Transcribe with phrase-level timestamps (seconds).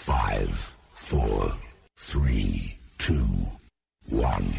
[0.00, 1.52] Five, four,
[1.98, 3.26] three, two,
[4.08, 4.50] one.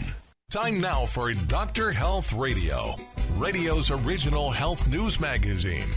[0.52, 1.92] Time now for Dr.
[1.92, 2.94] Health Radio,
[3.38, 5.88] radio's original health news magazine,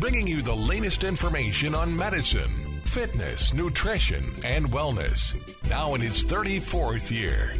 [0.00, 2.50] bringing you the latest information on medicine,
[2.84, 5.34] fitness, nutrition, and wellness.
[5.68, 7.52] Now in its 34th year.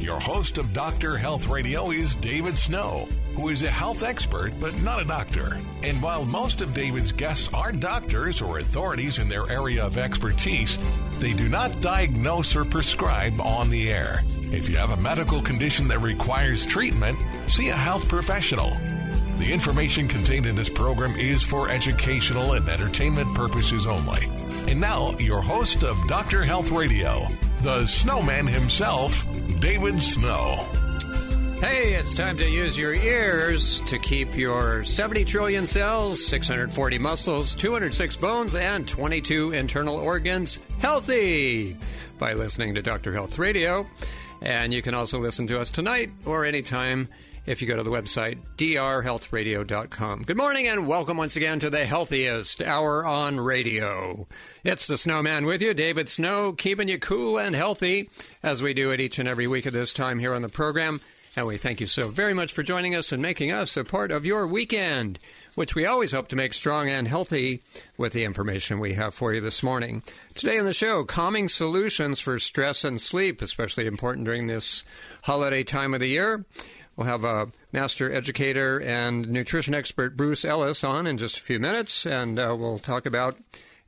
[0.00, 1.18] Your host of Dr.
[1.18, 5.58] Health Radio is David Snow, who is a health expert but not a doctor.
[5.82, 10.78] And while most of David's guests are doctors or authorities in their area of expertise,
[11.18, 14.22] they do not diagnose or prescribe on the air.
[14.50, 18.70] If you have a medical condition that requires treatment, see a health professional.
[19.38, 24.30] The information contained in this program is for educational and entertainment purposes only.
[24.66, 26.42] And now, your host of Dr.
[26.42, 27.26] Health Radio,
[27.62, 29.24] the snowman himself,
[29.60, 30.66] David Snow.
[31.60, 37.54] Hey, it's time to use your ears to keep your 70 trillion cells, 640 muscles,
[37.54, 41.76] 206 bones, and 22 internal organs healthy
[42.18, 43.12] by listening to Dr.
[43.12, 43.86] Health Radio.
[44.40, 47.08] And you can also listen to us tonight or anytime
[47.46, 50.22] if you go to the website drhealthradio.com.
[50.22, 54.26] Good morning and welcome once again to the healthiest hour on radio.
[54.64, 58.10] It's the Snowman with you, David Snow, keeping you cool and healthy
[58.42, 61.00] as we do it each and every week at this time here on the program.
[61.36, 64.10] And we thank you so very much for joining us and making us a part
[64.10, 65.20] of your weekend,
[65.54, 67.62] which we always hope to make strong and healthy
[67.96, 70.02] with the information we have for you this morning.
[70.34, 74.84] Today on the show, calming solutions for stress and sleep, especially important during this
[75.22, 76.44] holiday time of the year.
[77.00, 81.58] We'll have a master educator and nutrition expert Bruce Ellis on in just a few
[81.58, 83.38] minutes, and uh, we'll talk about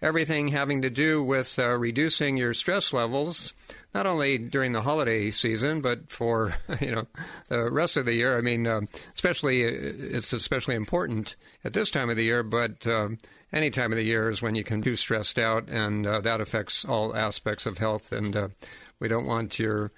[0.01, 3.53] everything having to do with uh, reducing your stress levels,
[3.95, 7.07] not only during the holiday season, but for you know
[7.49, 8.39] the rest of the year.
[8.39, 8.81] I mean, uh,
[9.13, 13.19] especially it's especially important at this time of the year, but um,
[13.53, 16.41] any time of the year is when you can be stressed out, and uh, that
[16.41, 18.11] affects all aspects of health.
[18.11, 18.49] And uh,
[18.99, 19.93] we don't want your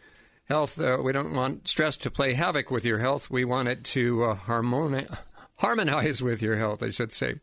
[0.44, 0.80] health.
[0.80, 3.30] Uh, we don't want stress to play havoc with your health.
[3.30, 5.18] We want it to uh, harmoni-
[5.58, 7.34] harmonize with your health, I should say.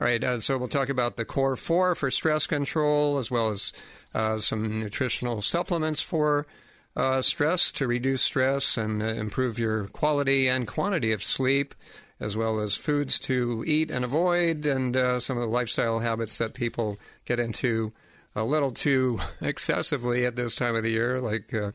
[0.00, 3.50] All right, uh, so we'll talk about the core four for stress control, as well
[3.50, 3.72] as
[4.14, 6.46] uh, some nutritional supplements for
[6.96, 11.74] uh, stress to reduce stress and uh, improve your quality and quantity of sleep,
[12.18, 16.54] as well as foods to eat and avoid, and some of the lifestyle habits that
[16.54, 17.92] people get into
[18.34, 21.72] a little too excessively at this time of the year, like uh,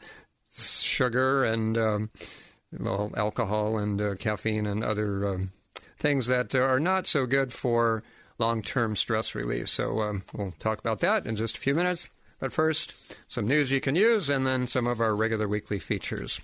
[0.55, 2.09] sugar and um,
[2.79, 5.51] well, alcohol and uh, caffeine and other um,
[5.97, 8.03] things that are not so good for
[8.39, 9.69] long-term stress relief.
[9.69, 12.09] So um, we'll talk about that in just a few minutes.
[12.39, 16.41] But first, some news you can use, and then some of our regular weekly features.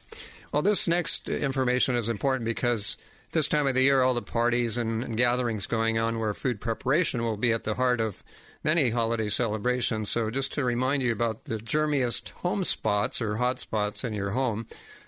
[0.51, 2.95] Well, this next information is important because
[3.31, 6.59] this time of the year, all the parties and, and gatherings going on where food
[6.59, 8.23] preparation will be at the heart of
[8.63, 10.09] many holiday celebrations.
[10.09, 14.31] So, just to remind you about the germiest home spots or hot spots in your
[14.31, 14.67] home,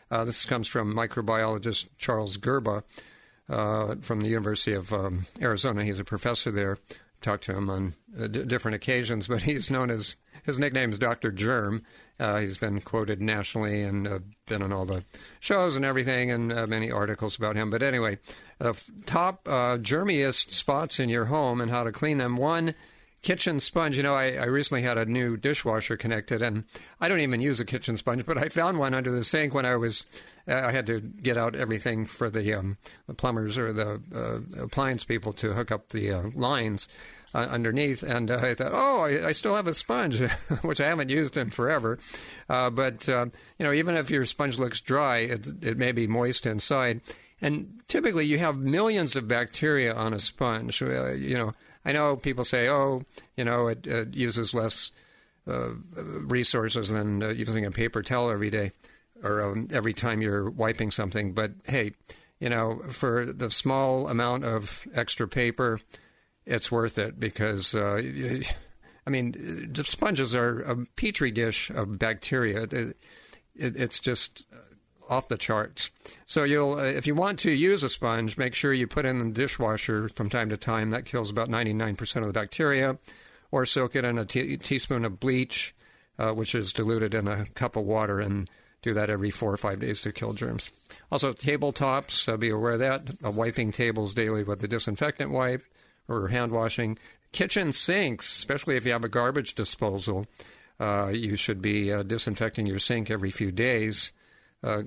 [0.09, 2.83] uh, this comes from microbiologist Charles Gerba
[3.49, 5.83] uh, from the University of um, Arizona.
[5.83, 6.77] He's a professor there.
[7.21, 10.99] Talked to him on uh, d- different occasions, but he's known as his nickname is
[10.99, 11.31] Dr.
[11.31, 11.83] Germ.
[12.19, 15.03] Uh, he's been quoted nationally and uh, been on all the
[15.39, 17.69] shows and everything, and uh, many articles about him.
[17.69, 18.19] But anyway,
[18.59, 22.35] the top germiest spots in your home and how to clean them.
[22.35, 22.75] One
[23.21, 23.97] kitchen sponge.
[23.97, 26.63] You know, I, I, recently had a new dishwasher connected, and
[26.99, 29.65] I don't even use a kitchen sponge, but I found one under the sink when
[29.65, 30.05] I was.
[30.47, 34.63] Uh, I had to get out everything for the, um, the plumbers or the uh,
[34.63, 36.87] appliance people to hook up the uh, lines
[37.33, 40.19] uh, underneath, and I thought, oh, I, I, still have a sponge,
[40.61, 41.97] which I haven't used in forever.
[42.49, 43.27] Uh, but uh,
[43.57, 47.01] you know, even if your sponge looks dry, it, it may be moist inside.
[47.41, 50.81] And typically, you have millions of bacteria on a sponge.
[50.81, 51.53] you know,
[51.83, 53.01] I know people say, oh,
[53.35, 54.91] you know, it, it uses less
[55.47, 58.73] uh, resources than uh, using a paper towel every day
[59.23, 61.33] or um, every time you're wiping something.
[61.33, 61.93] But hey,
[62.39, 65.79] you know, for the small amount of extra paper,
[66.45, 68.01] it's worth it because, uh,
[69.05, 72.63] I mean, the sponges are a petri dish of bacteria.
[72.63, 72.97] It, it,
[73.55, 74.45] it's just
[75.09, 75.91] off the charts.
[76.25, 79.17] So you'll, uh, if you want to use a sponge, make sure you put in
[79.17, 80.89] the dishwasher from time to time.
[80.91, 82.97] That kills about 99% of the bacteria.
[83.51, 85.75] or soak it in a te- teaspoon of bleach,
[86.17, 88.49] uh, which is diluted in a cup of water, and
[88.81, 90.69] do that every four or five days to kill germs.
[91.11, 93.11] Also, tabletops, uh, be aware of that.
[93.23, 95.65] Uh, wiping tables daily with a disinfectant wipe
[96.11, 96.97] or hand washing.
[97.31, 100.25] Kitchen sinks, especially if you have a garbage disposal,
[100.79, 104.11] uh, you should be uh, disinfecting your sink every few days.
[104.63, 104.83] Uh,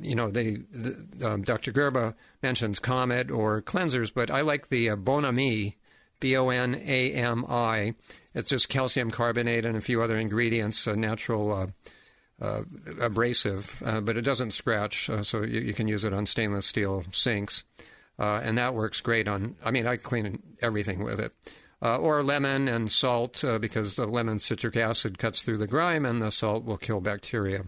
[0.00, 1.72] you know, they, the, um, Dr.
[1.72, 5.76] Gerba mentions Comet or cleansers, but I like the uh, Bon Ami,
[6.18, 7.94] B O N A M I.
[8.34, 11.66] It's just calcium carbonate and a few other ingredients, a natural uh,
[12.40, 12.62] uh,
[13.00, 17.04] abrasive, uh, but it doesn't scratch, so you, you, can use it on stainless steel
[17.12, 17.62] sinks.
[18.18, 21.32] Uh, and that works great on, I mean, I clean everything with it.
[21.80, 26.22] Uh, or lemon and salt, because the lemon citric acid cuts through the grime and
[26.22, 27.64] the salt will kill bacteria.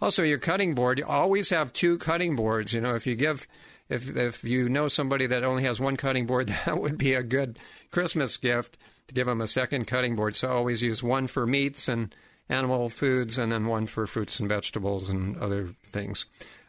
[0.00, 2.72] Also, your cutting board, you always have two cutting boards.
[2.72, 3.46] You know, if you give,
[3.90, 7.22] if, if you know somebody that only has one cutting board, that would be a
[7.22, 7.58] good
[7.90, 8.78] Christmas gift
[9.08, 10.34] to give them a second cutting board.
[10.34, 12.14] So always use one for meats and
[12.48, 16.26] animal foods and then one for fruits and vegetables and other things.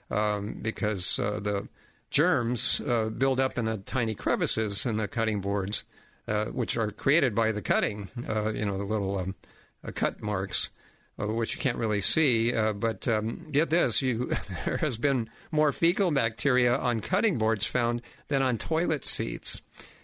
[0.09, 1.69] Um, because uh, the
[2.11, 5.85] germs uh, build up in the tiny crevices in the cutting boards,
[6.27, 9.35] uh, which are created by the cutting, uh, you know, the little um,
[9.83, 10.69] uh, cut marks.
[11.19, 12.55] Uh, which you can't really see.
[12.55, 14.31] Uh, but um, get this: you,
[14.65, 19.61] there has been more fecal bacteria on cutting boards found than on toilet seats,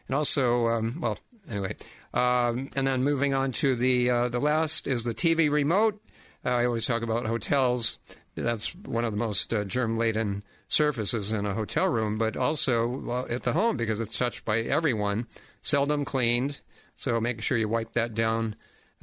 [0.08, 1.18] and also, um, well,
[1.50, 1.76] anyway.
[2.14, 6.00] Um, and then moving on to the the last is the TV remote.
[6.44, 8.00] I always talk about hotels.
[8.36, 13.44] That's one of the most germ laden surfaces in a hotel room, but also at
[13.44, 15.28] the home because it's touched by everyone.
[15.62, 16.60] Seldom cleaned,
[16.96, 18.56] so make sure you wipe that down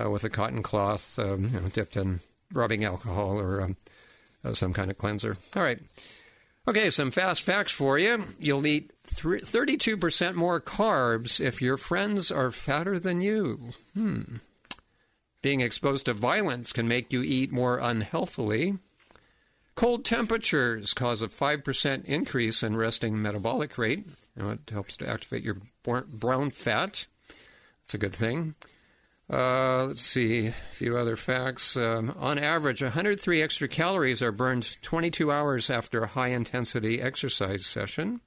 [0.02, 2.20] uh, with a cotton cloth um, you know, dipped in
[2.52, 3.76] rubbing alcohol or um,
[4.44, 5.37] uh, some kind of cleanser.
[5.56, 5.78] All right.
[6.66, 8.25] Okay, some fast facts for you.
[8.38, 13.72] You'll eat 32% more carbs if your friends are fatter than you.
[13.94, 14.37] Hmm.
[15.43, 18.78] Being exposed to violence can make you eat more unhealthily.
[19.74, 24.06] Cold temperatures cause a 5% increase in resting metabolic rate.
[24.36, 27.06] You know, it helps to activate your brown fat.
[27.82, 28.54] That's a good thing.
[29.28, 31.76] Uh, let's see, a few other facts.
[31.76, 37.64] Um, on average, 103 extra calories are burned 22 hours after a high intensity exercise
[37.64, 38.20] session.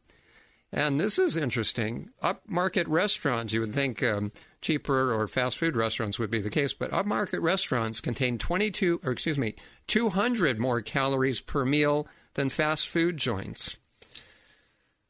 [0.71, 2.09] And this is interesting.
[2.21, 4.31] Upmarket restaurants, you would think um,
[4.61, 9.11] cheaper or fast food restaurants would be the case, but upmarket restaurants contain 22, or
[9.11, 9.55] excuse me,
[9.87, 13.77] 200 more calories per meal than fast food joints.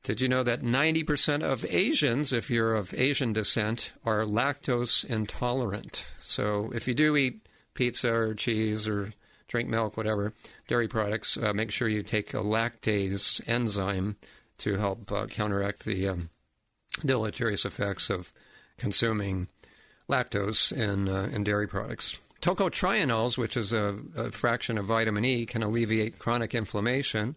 [0.03, 6.05] Did you know that 90% of Asians, if you're of Asian descent, are lactose intolerant?
[6.21, 9.11] So if you do eat pizza or cheese or
[9.47, 10.33] drink milk, whatever,
[10.67, 14.15] dairy products, uh, make sure you take a lactase enzyme
[14.59, 16.29] to help uh, counteract the um,
[17.05, 18.31] deleterious effects of
[18.77, 19.47] consuming
[20.09, 22.17] lactose in, uh, in dairy products.
[22.41, 27.35] Tocotrienols, which is a, a fraction of vitamin E, can alleviate chronic inflammation.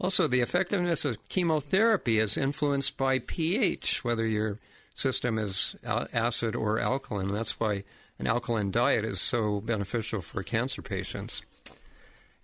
[0.00, 4.58] Also, the effectiveness of chemotherapy is influenced by pH, whether your
[4.92, 7.28] system is acid or alkaline.
[7.28, 7.84] That's why
[8.18, 11.42] an alkaline diet is so beneficial for cancer patients.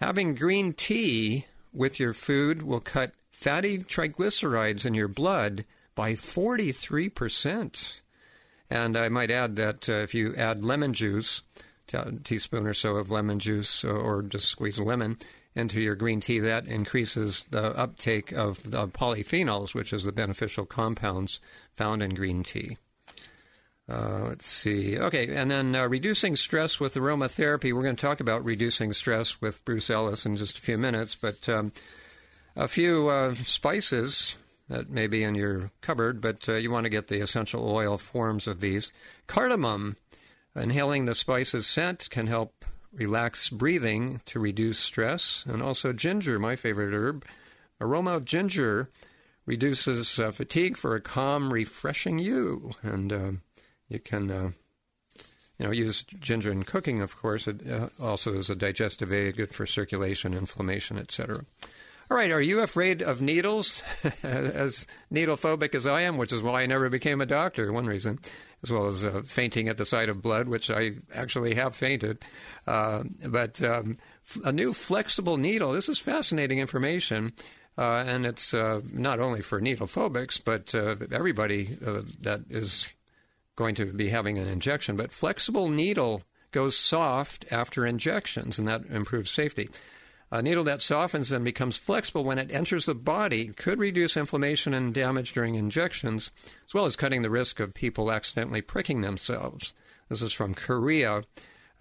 [0.01, 8.00] Having green tea with your food will cut fatty triglycerides in your blood by 43%.
[8.71, 11.43] And I might add that uh, if you add lemon juice,
[11.93, 15.19] a teaspoon or so of lemon juice, or just squeeze a lemon,
[15.57, 20.65] into your green tea, that increases the uptake of the polyphenols, which is the beneficial
[20.65, 21.41] compounds
[21.75, 22.79] found in green tea.
[23.89, 24.97] Uh, let's see.
[24.97, 27.73] Okay, and then uh, reducing stress with aromatherapy.
[27.73, 31.17] We're going to talk about reducing stress with Bruce Ellis in just a few minutes,
[31.17, 31.73] but um,
[32.55, 34.37] a few uh, spices
[34.71, 37.99] that may be in your cupboard, but uh, you want to get the essential oil
[37.99, 38.93] forms of these.
[39.27, 39.97] Cardamom.
[40.57, 46.57] Inhaling the spice's scent can help relax breathing to reduce stress, and also ginger, my
[46.57, 47.25] favorite herb.
[47.81, 48.91] Aroma of ginger
[49.47, 53.33] reduces uh, fatigue for a calm, refreshing you, and uh,
[53.89, 54.31] you can.
[54.31, 54.51] Uh,
[55.59, 57.47] you know, use ginger in cooking, of course.
[57.47, 61.45] It uh, also is a digestive aid, good for circulation, inflammation, etc.
[62.11, 63.85] All right, are you afraid of needles?
[64.25, 67.87] as needle phobic as I am, which is why I never became a doctor, one
[67.87, 68.19] reason,
[68.65, 72.19] as well as uh, fainting at the sight of blood, which I actually have fainted.
[72.67, 73.97] Uh, but um,
[74.45, 77.31] a new flexible needle, this is fascinating information.
[77.79, 82.93] Uh, and it's uh, not only for needle phobics, but uh, everybody uh, that is
[83.55, 84.97] going to be having an injection.
[84.97, 89.69] But flexible needle goes soft after injections, and that improves safety.
[90.33, 94.73] A needle that softens and becomes flexible when it enters the body could reduce inflammation
[94.73, 96.31] and damage during injections,
[96.69, 99.75] as well as cutting the risk of people accidentally pricking themselves.
[100.09, 101.25] This is from Korea.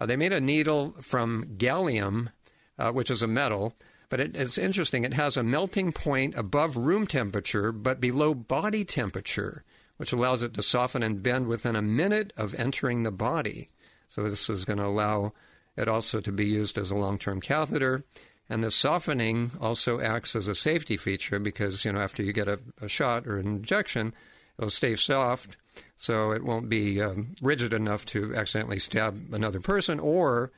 [0.00, 2.32] Uh, they made a needle from gallium,
[2.76, 3.76] uh, which is a metal,
[4.08, 5.04] but it, it's interesting.
[5.04, 9.62] It has a melting point above room temperature, but below body temperature,
[9.96, 13.68] which allows it to soften and bend within a minute of entering the body.
[14.08, 15.34] So this is going to allow
[15.76, 18.04] it also to be used as a long-term catheter.
[18.50, 22.48] And the softening also acts as a safety feature because, you know, after you get
[22.48, 24.12] a, a shot or an injection,
[24.58, 25.56] it'll stay soft
[25.96, 30.50] so it won't be um, rigid enough to accidentally stab another person or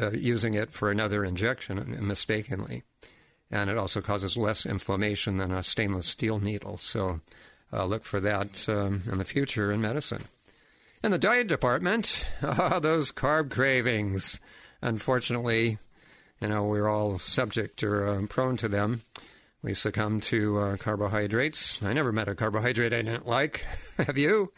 [0.00, 2.84] uh, using it for another injection mistakenly.
[3.50, 6.76] And it also causes less inflammation than a stainless steel needle.
[6.76, 7.20] So
[7.72, 10.22] uh, look for that um, in the future in medicine.
[11.02, 14.38] In the diet department, ah, those carb cravings.
[14.82, 15.78] Unfortunately,
[16.40, 19.02] you know, we're all subject or uh, prone to them.
[19.62, 21.82] We succumb to uh, carbohydrates.
[21.82, 23.64] I never met a carbohydrate I didn't like.
[23.98, 24.52] Have you?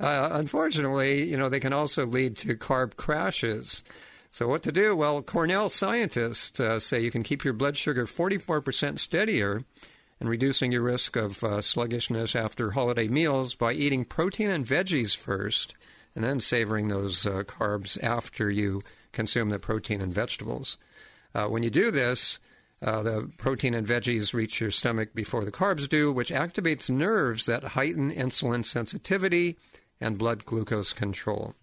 [0.00, 3.84] Uh, unfortunately, you know, they can also lead to carb crashes.
[4.32, 4.96] So, what to do?
[4.96, 9.64] Well, Cornell scientists uh, say you can keep your blood sugar 44% steadier
[10.20, 15.16] and reducing your risk of uh, sluggishness after holiday meals by eating protein and veggies
[15.16, 15.74] first
[16.16, 20.76] and then savoring those uh, carbs after you consume the protein and vegetables.
[21.38, 22.40] Uh, when you do this,
[22.82, 27.46] uh, the protein and veggies reach your stomach before the carbs do, which activates nerves
[27.46, 29.56] that heighten insulin sensitivity
[30.00, 31.54] and blood glucose control.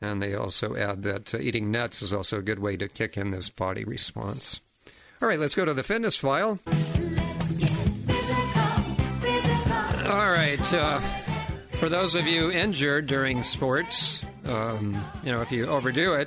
[0.00, 3.16] And they also add that uh, eating nuts is also a good way to kick
[3.16, 4.60] in this body response.
[5.22, 6.58] All right, let's go to the fitness file.
[10.10, 10.74] All right.
[10.74, 10.98] Uh,
[11.78, 16.26] for those of you injured during sports, um, you know, if you overdo it,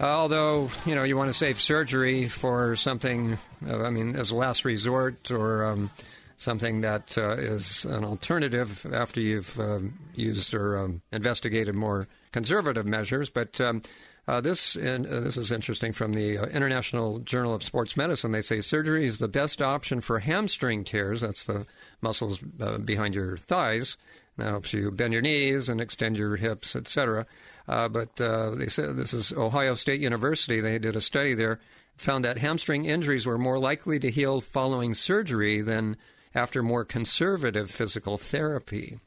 [0.00, 4.36] although you know you want to save surgery for something, uh, I mean, as a
[4.36, 5.90] last resort or um,
[6.36, 9.80] something that uh, is an alternative after you've uh,
[10.14, 13.28] used or um, investigated more conservative measures.
[13.28, 13.82] But um,
[14.28, 18.30] uh, this uh, this is interesting from the uh, International Journal of Sports Medicine.
[18.30, 21.22] They say surgery is the best option for hamstring tears.
[21.22, 21.66] That's the
[22.00, 23.96] muscles behind your thighs.
[24.36, 27.26] That helps you bend your knees and extend your hips, etc.
[27.66, 30.60] Uh, but uh, they said this is Ohio State University.
[30.60, 31.58] They did a study there,
[31.96, 35.96] found that hamstring injuries were more likely to heal following surgery than
[36.34, 39.00] after more conservative physical therapy.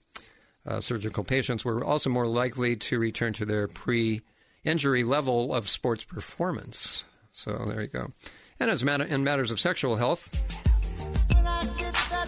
[0.66, 4.22] Uh, surgical patients were also more likely to return to their pre
[4.64, 7.06] injury level of sports performance.
[7.32, 8.12] So there you go.
[8.60, 10.30] And as matter, in matters of sexual health,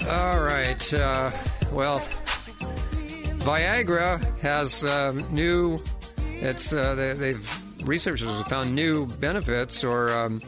[0.09, 0.93] all right.
[0.93, 1.31] Uh,
[1.71, 1.99] well,
[3.39, 5.81] Viagra has um, new
[6.43, 10.41] it's uh, they, have researchers have found new benefits or um,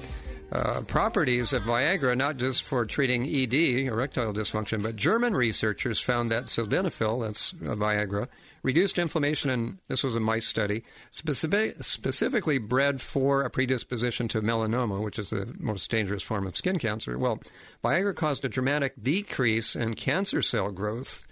[0.52, 3.54] uh, properties of Viagra, not just for treating ED,
[3.88, 8.28] erectile dysfunction, but German researchers found that sildenafil, that's uh, Viagra,
[8.66, 14.42] reduced inflammation, and this was a mice study, specific, specifically bred for a predisposition to
[14.42, 17.18] melanoma, which is the most dangerous form of skin cancer.
[17.18, 17.40] Well,
[17.84, 21.24] Viagra caused a dramatic decrease in cancer cell growth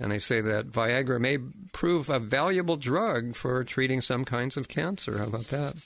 [0.00, 1.38] and they say that Viagra may
[1.72, 5.18] prove a valuable drug for treating some kinds of cancer.
[5.18, 5.76] How about that?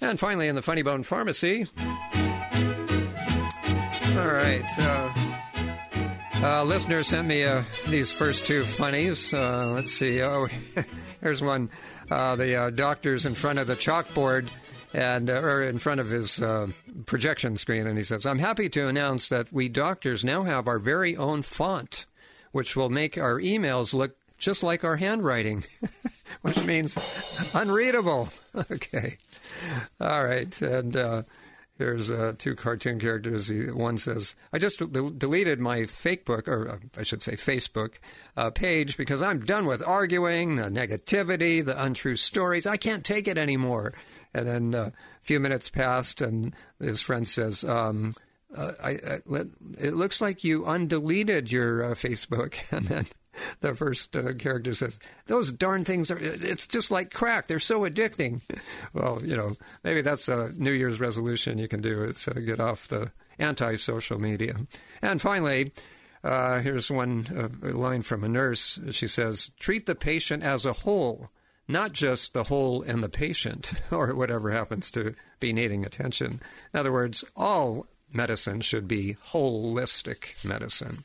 [0.00, 1.66] And finally, in the Funny Bone Pharmacy.
[4.16, 4.64] All right.
[4.80, 5.17] Uh,
[6.42, 9.32] uh, listener sent me uh, these first two funnies.
[9.32, 10.22] Uh, let's see.
[10.22, 10.48] Oh,
[11.20, 11.70] here's one.
[12.10, 14.48] Uh, the uh, doctor's in front of the chalkboard
[14.94, 16.42] and or in front of his
[17.06, 20.78] projection screen, and he says, "I'm happy to announce that we doctors now have our
[20.78, 22.06] very own font."
[22.52, 25.64] which will make our emails look just like our handwriting,
[26.42, 26.96] which means
[27.54, 28.28] unreadable.
[28.70, 29.16] okay.
[30.00, 30.60] All right.
[30.62, 31.24] And
[31.78, 33.50] uh, here's uh, two cartoon characters.
[33.72, 34.78] One says, I just
[35.18, 37.94] deleted my fake book, or uh, I should say Facebook
[38.36, 42.66] uh, page, because I'm done with arguing, the negativity, the untrue stories.
[42.66, 43.94] I can't take it anymore.
[44.34, 48.12] And then uh, a few minutes passed, and his friend says, um,
[48.56, 49.18] uh, I, I,
[49.78, 52.56] it looks like you undeleted your uh, Facebook.
[52.72, 53.06] And then
[53.60, 57.46] the first uh, character says, Those darn things are, it's just like crack.
[57.46, 58.42] They're so addicting.
[58.92, 59.52] well, you know,
[59.84, 62.02] maybe that's a New Year's resolution you can do.
[62.04, 64.54] It's uh, get off the anti social media.
[65.02, 65.72] And finally,
[66.24, 68.80] uh, here's one uh, line from a nurse.
[68.90, 71.30] She says, Treat the patient as a whole
[71.68, 76.40] not just the hole in the patient or whatever happens to be needing attention.
[76.72, 81.04] In other words, all medicine should be holistic medicine.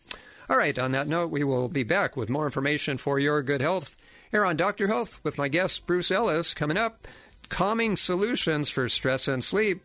[0.53, 3.59] All right, on that note, we will be back with more information for your good
[3.59, 3.95] health
[4.29, 4.85] here on Dr.
[4.85, 7.07] Health with my guest, Bruce Ellis, coming up
[7.49, 9.81] calming solutions for stress and sleep.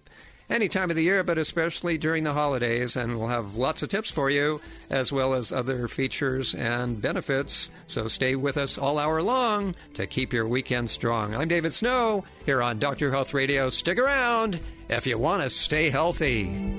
[0.51, 2.97] any time of the year, but especially during the holidays.
[2.97, 4.61] And we'll have lots of tips for you,
[4.91, 7.71] as well as other features and benefits.
[7.87, 11.35] So stay with us all hour long to keep your weekend strong.
[11.35, 13.11] I'm David Snow here on Dr.
[13.11, 13.71] Health Radio.
[13.71, 14.61] Stick around
[14.91, 16.79] if you want to stay healthy.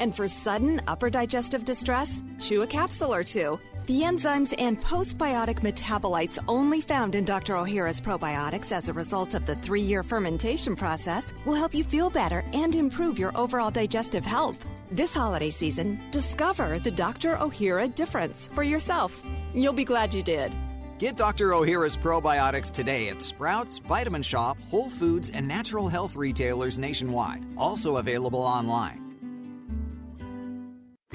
[0.00, 3.60] And for sudden upper digestive distress, chew a capsule or two.
[3.86, 7.54] The enzymes and postbiotic metabolites only found in Dr.
[7.54, 12.08] Ohhira's probiotics as a result of the three year fermentation process will help you feel
[12.08, 14.58] better and improve your overall digestive health.
[14.90, 17.36] This holiday season, discover the Dr.
[17.36, 19.22] Ohhira difference for yourself.
[19.54, 20.54] You'll be glad you did.
[20.98, 21.50] Get Dr.
[21.50, 27.42] Ohhira's probiotics today at Sprouts, Vitamin Shoppe, Whole Foods, and natural health retailers nationwide.
[27.56, 28.99] Also available online.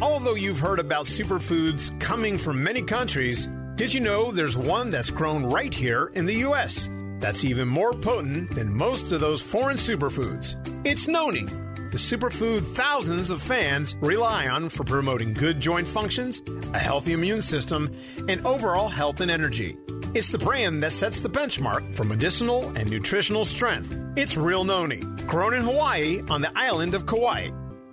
[0.02, 5.10] Although you've heard about superfoods coming from many countries, did you know there's one that's
[5.10, 6.90] grown right here in the U.S.
[7.20, 10.58] that's even more potent than most of those foreign superfoods?
[10.86, 16.42] It's Noni, the superfood thousands of fans rely on for promoting good joint functions,
[16.74, 17.90] a healthy immune system,
[18.28, 19.78] and overall health and energy.
[20.14, 23.98] It's the brand that sets the benchmark for medicinal and nutritional strength.
[24.18, 27.50] It's Real Noni, grown in Hawaii on the island of Kauai.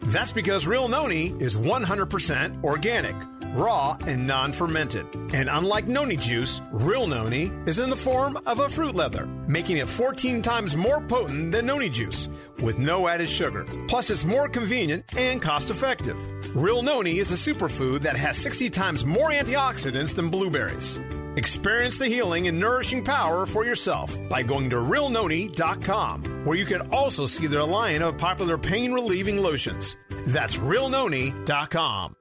[0.07, 3.15] That's because Real Noni is 100% organic,
[3.55, 5.07] raw, and non fermented.
[5.33, 9.77] And unlike Noni juice, Real Noni is in the form of a fruit leather, making
[9.77, 12.29] it 14 times more potent than Noni juice,
[12.63, 13.65] with no added sugar.
[13.87, 16.19] Plus, it's more convenient and cost effective.
[16.57, 20.99] Real Noni is a superfood that has 60 times more antioxidants than blueberries.
[21.37, 26.83] Experience the healing and nourishing power for yourself by going to realnoni.com, where you can
[26.93, 29.97] also see their line of popular pain relieving lotions.
[30.27, 32.17] That's realnoni.com.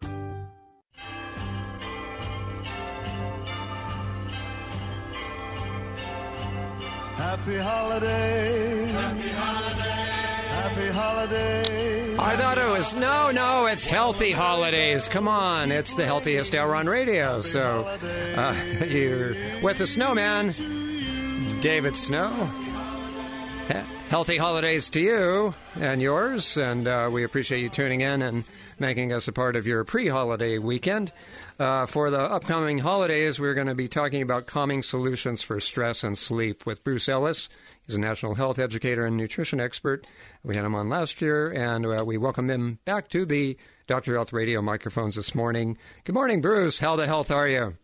[7.18, 8.88] Happy holiday.
[8.88, 10.02] Happy holiday.
[10.50, 12.01] Happy holiday.
[12.20, 13.68] I thought it was no, no.
[13.68, 15.08] It's healthy holidays.
[15.08, 17.42] Come on, it's the healthiest hour on radio.
[17.42, 17.86] So
[18.36, 18.56] uh,
[18.88, 20.54] you're with the snowman,
[21.62, 22.30] David Snow.
[24.10, 28.44] Healthy holidays to you and yours, and uh, we appreciate you tuning in and
[28.82, 31.14] making us a part of your pre-holiday weekend.
[31.58, 36.04] Uh, for the upcoming holidays, we're going to be talking about calming solutions for stress
[36.04, 37.48] and sleep with Bruce Ellis.
[37.86, 40.06] He's a national health educator and nutrition expert.
[40.44, 43.56] We had him on last year, and uh, we welcome him back to the
[43.88, 44.16] Dr.
[44.16, 45.78] Health Radio microphones this morning.
[46.04, 46.80] Good morning, Bruce.
[46.80, 47.78] How the health are you?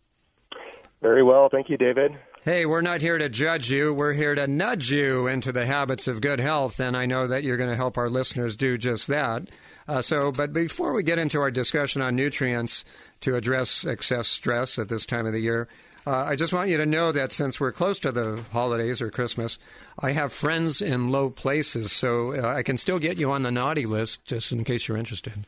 [1.01, 1.47] Very well.
[1.49, 2.17] Thank you, David.
[2.47, 3.93] Hey, we're not here to judge you.
[3.93, 7.43] We're here to nudge you into the habits of good health, and I know that
[7.43, 9.49] you're going to help our listeners do just that.
[9.87, 12.83] Uh, so, but before we get into our discussion on nutrients
[13.21, 15.67] to address excess stress at this time of the year,
[16.05, 19.09] uh, I just want you to know that since we're close to the holidays or
[19.09, 19.59] Christmas,
[19.99, 23.51] I have friends in low places, so uh, I can still get you on the
[23.51, 25.45] naughty list just in case you're interested.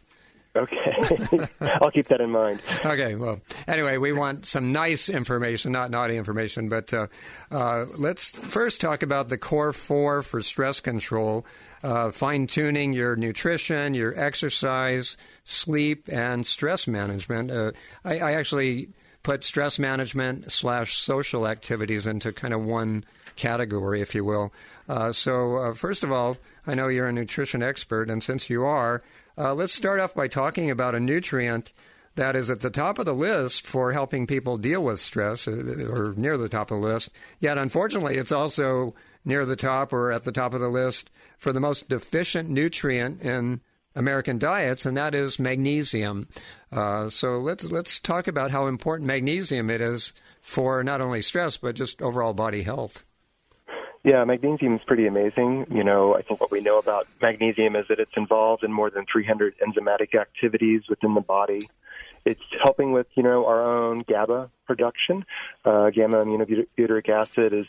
[0.55, 0.95] Okay.
[1.61, 2.61] I'll keep that in mind.
[2.83, 3.15] Okay.
[3.15, 6.69] Well, anyway, we want some nice information, not naughty information.
[6.69, 7.07] But uh,
[7.51, 11.45] uh, let's first talk about the core four for stress control
[11.83, 17.51] uh, fine tuning your nutrition, your exercise, sleep, and stress management.
[17.51, 17.71] Uh,
[18.03, 18.89] I, I actually
[19.23, 24.53] put stress management slash social activities into kind of one category, if you will.
[24.87, 28.63] Uh, so, uh, first of all, I know you're a nutrition expert, and since you
[28.63, 29.01] are,
[29.39, 31.71] uh, let's start off by talking about a nutrient
[32.15, 35.87] that is at the top of the list for helping people deal with stress, uh,
[35.89, 37.11] or near the top of the list.
[37.39, 41.53] Yet, unfortunately, it's also near the top or at the top of the list for
[41.53, 43.61] the most deficient nutrient in
[43.95, 46.27] American diets, and that is magnesium.
[46.71, 51.57] Uh, so let's let's talk about how important magnesium it is for not only stress
[51.57, 53.05] but just overall body health.
[54.03, 55.67] Yeah, magnesium is pretty amazing.
[55.69, 58.89] You know, I think what we know about magnesium is that it's involved in more
[58.89, 61.61] than 300 enzymatic activities within the body.
[62.25, 65.25] It's helping with, you know, our own GABA production.
[65.65, 67.65] Uh, gamma aminobutyric acid is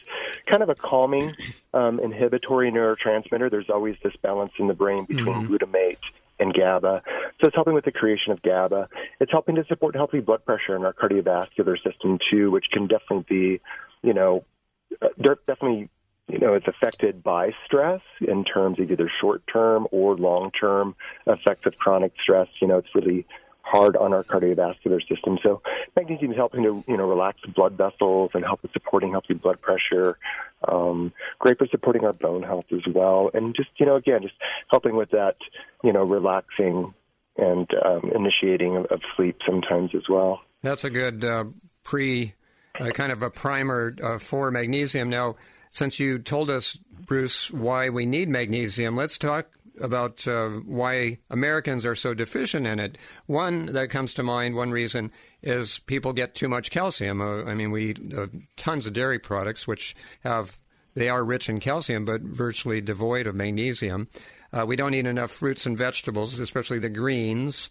[0.46, 1.34] kind of a calming,
[1.72, 3.50] um, inhibitory neurotransmitter.
[3.50, 5.54] There's always this balance in the brain between mm-hmm.
[5.54, 5.98] glutamate
[6.38, 7.02] and GABA.
[7.40, 8.88] So it's helping with the creation of GABA.
[9.20, 13.24] It's helping to support healthy blood pressure in our cardiovascular system too, which can definitely
[13.28, 13.60] be,
[14.02, 14.44] you know,
[15.00, 15.08] uh,
[15.46, 15.88] definitely
[16.32, 20.94] you know, it's affected by stress in terms of either short term or long term
[21.26, 22.48] effects of chronic stress.
[22.60, 23.26] You know, it's really
[23.62, 25.38] hard on our cardiovascular system.
[25.42, 25.62] So
[25.94, 29.60] magnesium is helping to you know relax blood vessels and help with supporting healthy blood
[29.60, 30.18] pressure.
[30.66, 34.34] Um, great for supporting our bone health as well, and just you know again just
[34.70, 35.36] helping with that
[35.84, 36.94] you know relaxing
[37.36, 40.40] and um, initiating of, of, sleep sometimes as well.
[40.62, 41.44] That's a good uh,
[41.84, 42.34] pre
[42.78, 45.08] uh, kind of a primer uh, for magnesium.
[45.08, 45.36] Now,
[45.70, 46.74] since you told us,
[47.06, 49.46] Bruce, why we need magnesium, let's talk
[49.80, 52.98] about uh, why Americans are so deficient in it.
[53.26, 55.10] One that comes to mind, one reason
[55.42, 57.20] is people get too much calcium.
[57.22, 60.56] Uh, I mean, we eat uh, tons of dairy products, which have
[60.94, 64.08] they are rich in calcium, but virtually devoid of magnesium.
[64.52, 67.70] Uh, we don't eat enough fruits and vegetables, especially the greens.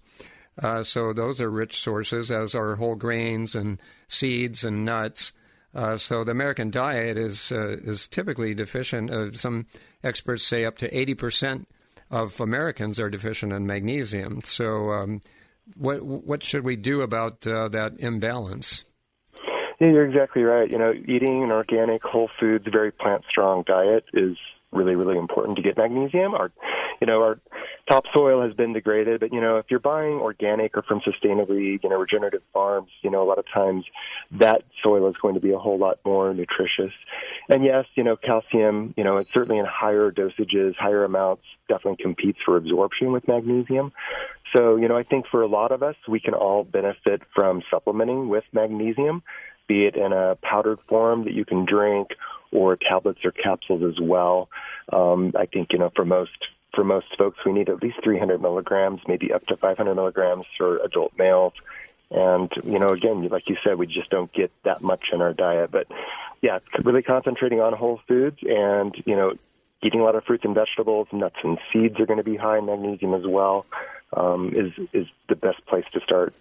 [0.62, 5.33] Uh, so those are rich sources, as are whole grains and seeds and nuts.
[5.73, 9.36] Uh, so the American diet is is typically deficient.
[9.36, 9.67] some
[10.03, 11.67] experts say up to eighty percent
[12.12, 14.39] of Americans are deficient in magnesium.
[14.43, 15.21] So, um,
[15.75, 18.86] what what should we do about uh, that imbalance?
[19.79, 20.69] Yeah, you're exactly right.
[20.69, 24.36] You know, eating an organic, whole foods, very plant strong diet is
[24.71, 26.34] really, really important to get magnesium.
[26.34, 26.51] Our,
[26.99, 27.39] you know, our
[27.89, 31.89] topsoil has been degraded, but you know, if you're buying organic or from sustainably, you
[31.89, 33.86] know, regenerative farms, you know, a lot of times
[34.32, 36.93] that soil is going to be a whole lot more nutritious.
[37.49, 42.02] And yes, you know, calcium, you know, it's certainly in higher dosages, higher amounts, definitely
[42.02, 43.91] competes for absorption with magnesium.
[44.56, 47.62] So, you know, I think for a lot of us, we can all benefit from
[47.71, 49.23] supplementing with magnesium,
[49.67, 52.10] be it in a powdered form that you can drink
[52.52, 54.49] or tablets or capsules as well.
[54.91, 56.32] Um, I think, you know, for most
[56.73, 60.77] for most folks, we need at least 300 milligrams, maybe up to 500 milligrams for
[60.77, 61.53] adult males.
[62.12, 65.34] And, you know, again, like you said, we just don't get that much in our
[65.34, 65.71] diet.
[65.71, 65.88] But
[66.41, 69.34] yeah, really concentrating on whole foods and, you know,
[69.82, 72.58] eating a lot of fruits and vegetables, nuts and seeds are going to be high
[72.58, 73.65] in magnesium as well,
[74.13, 76.34] um, is, is the best place to start.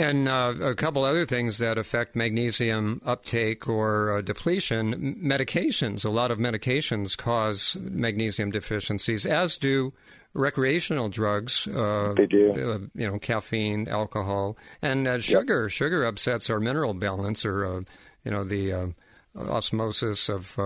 [0.00, 6.06] And uh, a couple other things that affect magnesium uptake or uh, depletion medications.
[6.06, 9.92] A lot of medications cause magnesium deficiencies, as do
[10.32, 11.68] recreational drugs.
[11.68, 12.50] Uh, they do.
[12.50, 15.64] Uh, you know, caffeine, alcohol, and uh, sugar.
[15.64, 15.70] Yep.
[15.70, 17.80] Sugar upsets our mineral balance or, uh,
[18.24, 18.94] you know, the
[19.36, 20.56] osmosis of,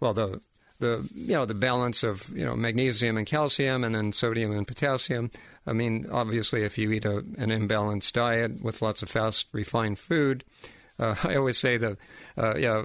[0.00, 0.38] well, the
[0.82, 4.68] the you know the balance of you know magnesium and calcium and then sodium and
[4.68, 5.30] potassium
[5.66, 9.98] I mean, obviously, if you eat a, an imbalanced diet with lots of fast, refined
[9.98, 10.44] food,
[10.98, 11.96] uh, I always say the
[12.36, 12.82] uh, yeah,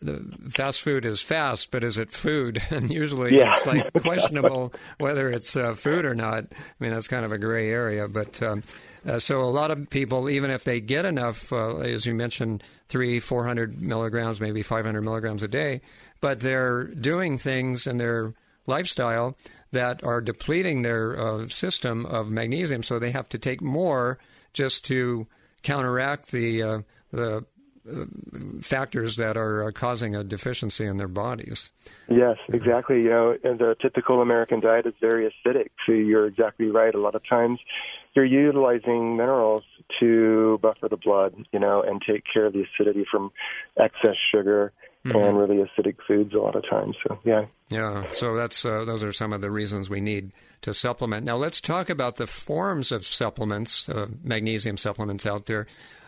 [0.00, 2.62] the fast food is fast, but is it food?
[2.70, 3.54] And usually yeah.
[3.54, 6.44] it's like questionable whether it's uh, food or not.
[6.44, 8.08] I mean, that's kind of a gray area.
[8.08, 8.62] But um,
[9.04, 12.62] uh, so a lot of people, even if they get enough, uh, as you mentioned,
[12.88, 15.80] three, four hundred milligrams, maybe five hundred milligrams a day,
[16.20, 18.34] but they're doing things in their
[18.66, 19.36] lifestyle
[19.72, 24.18] that are depleting their uh, system of magnesium, so they have to take more
[24.52, 25.26] just to
[25.62, 26.78] counteract the uh,
[27.10, 27.44] the
[27.90, 28.04] uh,
[28.60, 31.70] factors that are uh, causing a deficiency in their bodies.
[32.08, 32.98] Yes, exactly.
[32.98, 35.70] You know, and the typical American diet is very acidic.
[35.86, 36.94] So you're exactly right.
[36.94, 37.58] A lot of times,
[38.14, 39.62] you're utilizing minerals
[40.00, 43.32] to buffer the blood, you know, and take care of the acidity from
[43.78, 44.72] excess sugar
[45.04, 45.16] mm-hmm.
[45.16, 46.96] and really acidic foods a lot of times.
[47.06, 47.46] So yeah.
[47.68, 48.10] Yeah.
[48.10, 50.32] So that's uh, those are some of the reasons we need
[50.62, 51.24] to supplement.
[51.24, 55.66] Now let's talk about the forms of supplements, uh, magnesium supplements out there.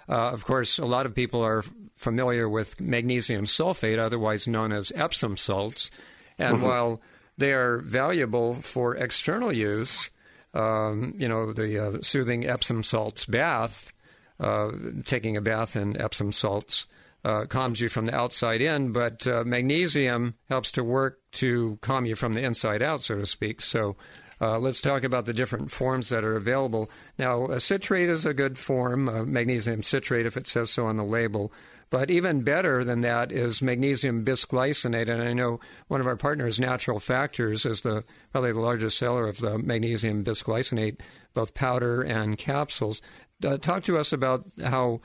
[0.09, 1.63] Uh, of course, a lot of people are
[1.95, 5.91] familiar with magnesium sulfate, otherwise known as Epsom salts.
[6.39, 6.67] And mm-hmm.
[6.67, 7.01] while
[7.39, 10.11] they are valuable for external use,
[10.55, 13.93] um, you know, the uh, soothing Epsom salts bath,
[14.41, 14.73] uh,
[15.05, 16.87] taking a bath in Epsom salts
[17.25, 22.05] uh, calms you from the outside in, but uh, magnesium helps to work to calm
[22.05, 23.61] you from the inside out, so to speak.
[23.61, 23.97] So
[24.41, 26.91] uh, let's talk about the different forms that are available.
[27.19, 31.05] Now, citrate is a good form, uh, magnesium citrate, if it says so on the
[31.05, 31.53] label.
[31.91, 36.59] But even better than that is magnesium bisglycinate, and I know one of our partners,
[36.59, 40.99] Natural Factors, is the probably the largest seller of the magnesium bisglycinate,
[41.35, 43.03] both powder and capsules.
[43.45, 45.03] Uh, talk to us about how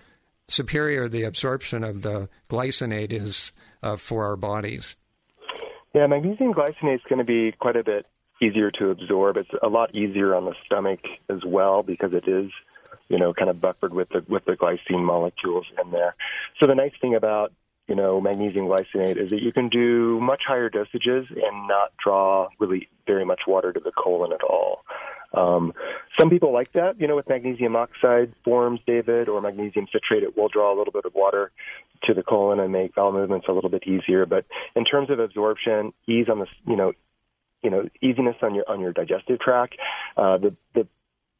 [0.47, 3.51] superior the absorption of the glycinate is
[3.83, 4.95] uh, for our bodies.
[5.93, 8.05] Yeah, magnesium glycinate is going to be quite a bit
[8.41, 9.37] easier to absorb.
[9.37, 12.51] It's a lot easier on the stomach as well because it is,
[13.09, 16.15] you know, kind of buffered with the with the glycine molecules in there.
[16.59, 17.51] So the nice thing about
[17.87, 22.49] you know magnesium glycinate is that you can do much higher dosages and not draw
[22.59, 24.83] really very much water to the colon at all.
[25.33, 25.73] Um,
[26.19, 30.37] some people like that, you know, with magnesium oxide forms, David, or magnesium citrate, it
[30.37, 31.51] will draw a little bit of water
[32.03, 34.25] to the colon and make bowel movements a little bit easier.
[34.25, 36.93] But in terms of absorption, ease on the, you know,
[37.63, 39.75] you know, easiness on your on your digestive tract,
[40.15, 40.87] uh, the the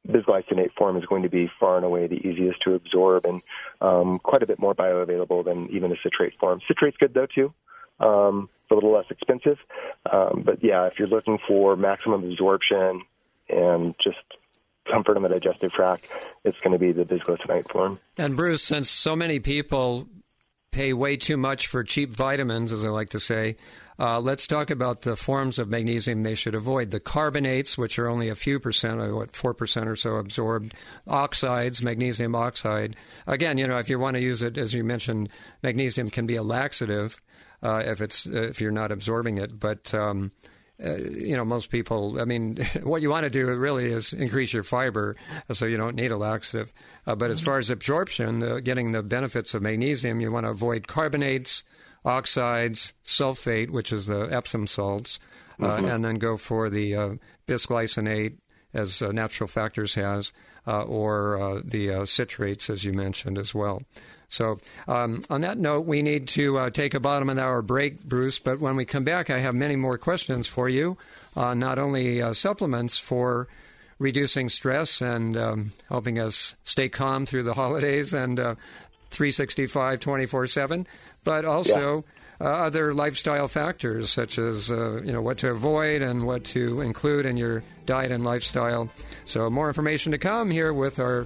[0.08, 3.42] bisglycinate form is going to be far and away the easiest to absorb and
[3.82, 6.62] um, quite a bit more bioavailable than even the citrate form.
[6.68, 7.54] Citrate's good though too.
[8.00, 9.58] Um, it's a little less expensive,
[10.12, 13.02] um, but yeah, if you're looking for maximum absorption
[13.50, 14.18] and just
[14.90, 16.08] comfort in the digestive tract,
[16.44, 18.00] it's going to be the bisglycinate form.
[18.18, 20.08] And Bruce, since so many people
[20.72, 23.58] pay way too much for cheap vitamins, as I like to say,
[24.00, 26.92] uh, let's talk about the forms of magnesium they should avoid.
[26.92, 30.74] The carbonates, which are only a few percent, or what, 4% or so absorbed.
[31.08, 32.96] Oxides, magnesium oxide.
[33.26, 35.30] Again, you know, if you want to use it, as you mentioned,
[35.64, 37.20] magnesium can be a laxative
[37.64, 39.60] uh, if, it's, uh, if you're not absorbing it.
[39.60, 40.32] But um,
[40.84, 44.54] uh, you know, most people, I mean, what you want to do really is increase
[44.54, 45.16] your fiber
[45.52, 46.74] so you don't need a laxative.
[47.06, 50.52] Uh, but as far as absorption, the, getting the benefits of magnesium, you want to
[50.52, 51.64] avoid carbonates,
[52.06, 55.20] oxides, sulfate, which is the Epsom salts,
[55.60, 55.86] uh, mm-hmm.
[55.86, 57.10] and then go for the uh,
[57.48, 58.38] bisglycinate,
[58.74, 60.32] as uh, Natural Factors has,
[60.66, 63.82] or the citrates, as you mentioned as well.
[64.30, 67.62] So, um, on that note, we need to uh, take a bottom of the hour
[67.62, 68.40] break, Bruce.
[68.40, 70.98] But when we come back, I have many more questions for you,
[71.36, 73.48] uh, not only uh, supplements for
[74.00, 78.56] reducing stress and um, helping us stay calm through the holidays and uh,
[79.12, 80.88] 365 24 7,
[81.24, 81.96] but also.
[81.96, 82.02] Yeah.
[82.40, 86.82] Uh, other lifestyle factors such as uh, you know what to avoid and what to
[86.82, 88.92] include in your diet and lifestyle.
[89.26, 91.26] So more information to come here with our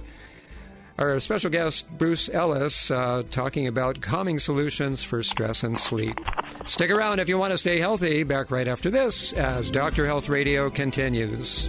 [0.98, 6.18] our special guest, Bruce Ellis, uh, talking about calming solutions for stress and sleep.
[6.66, 8.22] Stick around if you want to stay healthy.
[8.22, 10.06] Back right after this as Dr.
[10.06, 11.68] Health Radio continues.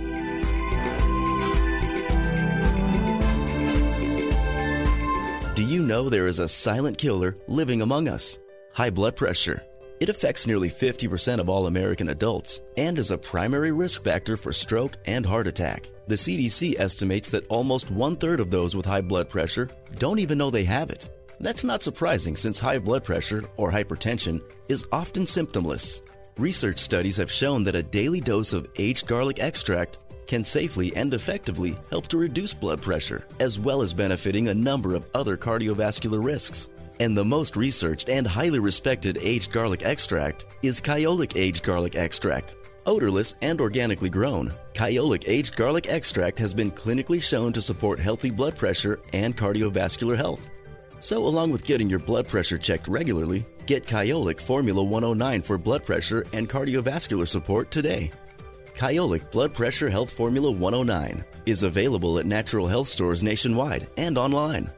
[5.55, 8.39] Do you know there is a silent killer living among us?
[8.73, 9.63] High blood pressure.
[10.03, 14.51] It affects nearly 50% of all American adults and is a primary risk factor for
[14.51, 15.89] stroke and heart attack.
[16.07, 20.37] The CDC estimates that almost one third of those with high blood pressure don't even
[20.37, 21.09] know they have it.
[21.39, 26.01] That's not surprising since high blood pressure, or hypertension, is often symptomless.
[26.37, 31.13] Research studies have shown that a daily dose of aged garlic extract can safely and
[31.13, 36.21] effectively help to reduce blood pressure, as well as benefiting a number of other cardiovascular
[36.21, 36.67] risks.
[36.99, 42.55] And the most researched and highly respected aged garlic extract is Kyolic Aged Garlic Extract.
[42.85, 48.29] Odorless and organically grown, Kyolic Aged Garlic Extract has been clinically shown to support healthy
[48.29, 50.49] blood pressure and cardiovascular health.
[50.99, 55.83] So, along with getting your blood pressure checked regularly, get Kyolic Formula 109 for blood
[55.83, 58.11] pressure and cardiovascular support today.
[58.75, 64.69] Kyolic Blood Pressure Health Formula 109 is available at natural health stores nationwide and online.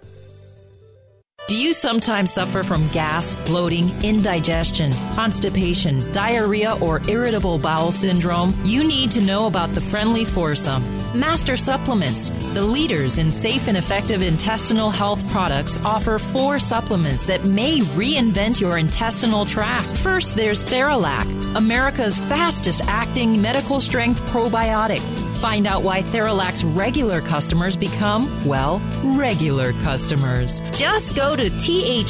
[1.47, 8.51] Do you sometimes suffer from gas, bloating, indigestion, constipation, diarrhea, or irritable bowel syndrome?
[8.63, 10.83] You need to know about the friendly foursome.
[11.13, 17.45] Master Supplements, the leaders in safe and effective intestinal health products, offer four supplements that
[17.45, 19.87] may reinvent your intestinal tract.
[19.99, 25.24] First, there's Theralac, America's fastest acting medical strength probiotic.
[25.45, 30.59] Find out why Theralac's regular customers become, well, regular customers.
[30.71, 32.03] Just go to T-H-E-R-A-L-A-C.com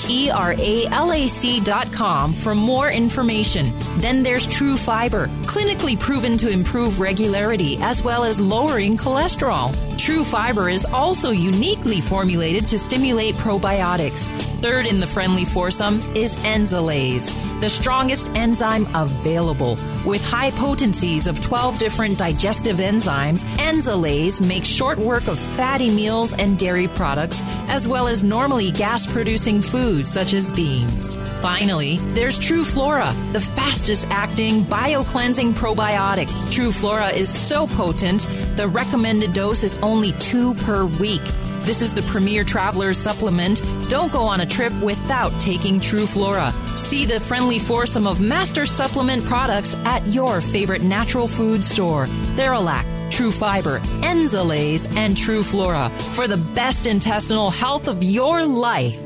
[2.34, 3.74] for more information.
[3.98, 9.76] Then there's TruFiber, clinically proven to improve regularity as well as lowering cholesterol.
[9.98, 14.30] TruFiber is also uniquely formulated to stimulate probiotics.
[14.62, 19.78] Third in the friendly foursome is Enzalase, the strongest enzyme available.
[20.06, 26.34] With high potencies of 12 different digestive enzymes, Enzalase makes short work of fatty meals
[26.34, 31.16] and dairy products, as well as normally gas producing foods such as beans.
[31.42, 36.28] Finally, there's TruFlora, the fastest acting bio-cleansing probiotic.
[36.52, 41.22] TruFlora is so potent, the recommended dose is only two per week.
[41.66, 43.60] This is the premier traveler's supplement.
[43.90, 46.54] Don't go on a trip without taking TruFlora.
[46.78, 52.06] See the friendly foursome of master supplement products at your favorite natural food store.
[52.36, 59.00] Theralac, TruFiber, Enzalase, and TruFlora for the best intestinal health of your life.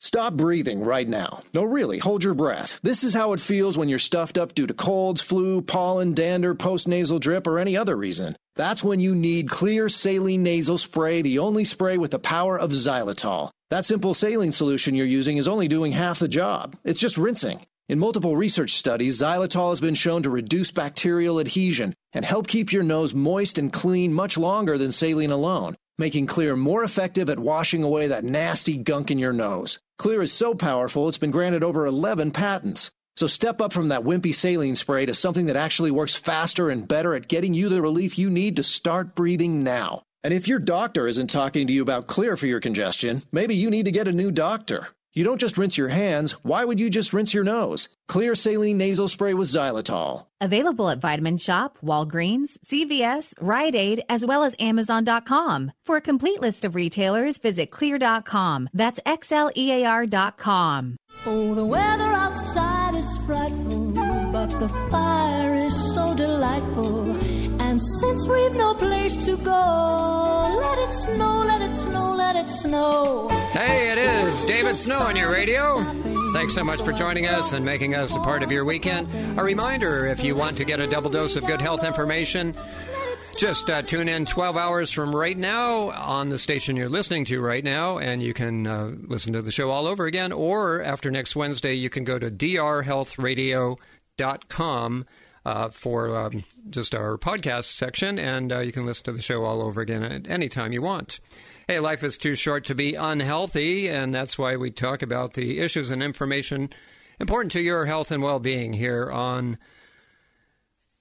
[0.00, 1.40] Stop breathing right now.
[1.54, 2.80] No, really, hold your breath.
[2.82, 6.56] This is how it feels when you're stuffed up due to colds, flu, pollen, dander,
[6.56, 8.36] postnasal drip, or any other reason.
[8.56, 12.70] That's when you need Xlear saline nasal spray, the only spray with the power of
[12.70, 13.50] xylitol.
[13.70, 16.76] That simple saline solution you're using is only doing half the job.
[16.84, 17.60] It's just rinsing.
[17.88, 22.72] In multiple research studies, xylitol has been shown to reduce bacterial adhesion and help keep
[22.72, 27.40] your nose moist and clean much longer than saline alone, making Xlear more effective at
[27.40, 29.80] washing away that nasty gunk in your nose.
[30.00, 32.92] Xlear is so powerful, it's been granted over 11 patents.
[33.16, 36.86] So step up from that wimpy saline spray to something that actually works faster and
[36.86, 40.02] better at getting you the relief you need to start breathing now.
[40.24, 43.70] And if your doctor isn't talking to you about Xlear for your congestion, maybe you
[43.70, 44.88] need to get a new doctor.
[45.12, 46.32] You don't just rinse your hands.
[46.42, 47.88] Why would you just rinse your nose?
[48.10, 50.26] Xlear saline nasal spray with xylitol.
[50.40, 55.70] Available at Vitamin Shoppe, Walgreens, CVS, Rite Aid, as well as Amazon.com.
[55.84, 58.70] For a complete list of retailers, visit xlear.com.
[58.74, 60.96] That's X L E A R.com.
[61.26, 63.92] Oh, the weather outside is frightful,
[64.32, 67.10] but the fire is so delightful.
[67.60, 72.48] And since we've no place to go, let it snow, let it snow, let it
[72.48, 73.28] snow.
[73.52, 75.82] Hey, it is David Snow on your radio.
[76.32, 79.08] Thanks so much for joining us and making us a part of your weekend.
[79.38, 82.54] A reminder if you want to get a double dose of good health information,
[83.34, 87.40] just uh, tune in 12 hours from right now on the station you're listening to
[87.40, 90.32] right now, and you can uh, listen to the show all over again.
[90.32, 95.06] Or after next Wednesday, you can go to drhealthradio.com
[95.44, 99.44] uh, for um, just our podcast section, and uh, you can listen to the show
[99.44, 101.20] all over again at any time you want.
[101.68, 105.60] Hey, life is too short to be unhealthy, and that's why we talk about the
[105.60, 106.70] issues and information
[107.20, 109.58] important to your health and well being here on.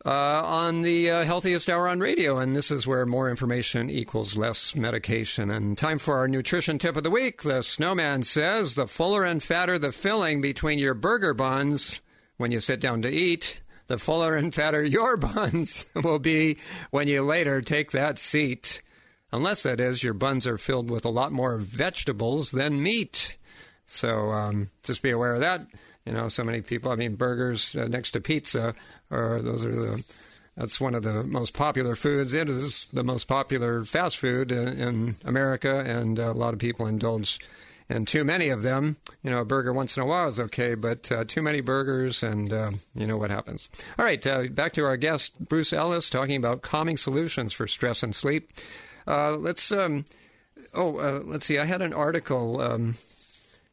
[0.05, 4.35] Uh, on the uh, healthiest hour on radio, and this is where more information equals
[4.35, 5.49] less medication.
[5.49, 7.43] And time for our nutrition tip of the week.
[7.43, 12.01] The snowman says the fuller and fatter the filling between your burger buns
[12.35, 16.57] when you sit down to eat, the fuller and fatter your buns will be
[16.91, 18.81] when you later take that seat.
[19.31, 23.37] Unless, that is, your buns are filled with a lot more vegetables than meat.
[23.85, 25.65] So um, just be aware of that.
[26.05, 28.75] You know, so many people, I mean, burgers uh, next to pizza,
[29.09, 30.03] or those are the,
[30.57, 32.33] that's one of the most popular foods.
[32.33, 36.87] It is the most popular fast food in, in America, and a lot of people
[36.87, 37.39] indulge
[37.89, 38.97] and too many of them.
[39.23, 42.23] You know, a burger once in a while is okay, but uh, too many burgers,
[42.23, 43.69] and uh, you know what happens.
[43.97, 48.03] All right, uh, back to our guest, Bruce Ellis, talking about calming solutions for stress
[48.03, 48.51] and sleep.
[49.07, 49.71] Uh, let's.
[49.71, 50.05] Um,
[50.73, 51.59] oh, uh, let's see.
[51.59, 52.61] I had an article.
[52.61, 52.95] Um,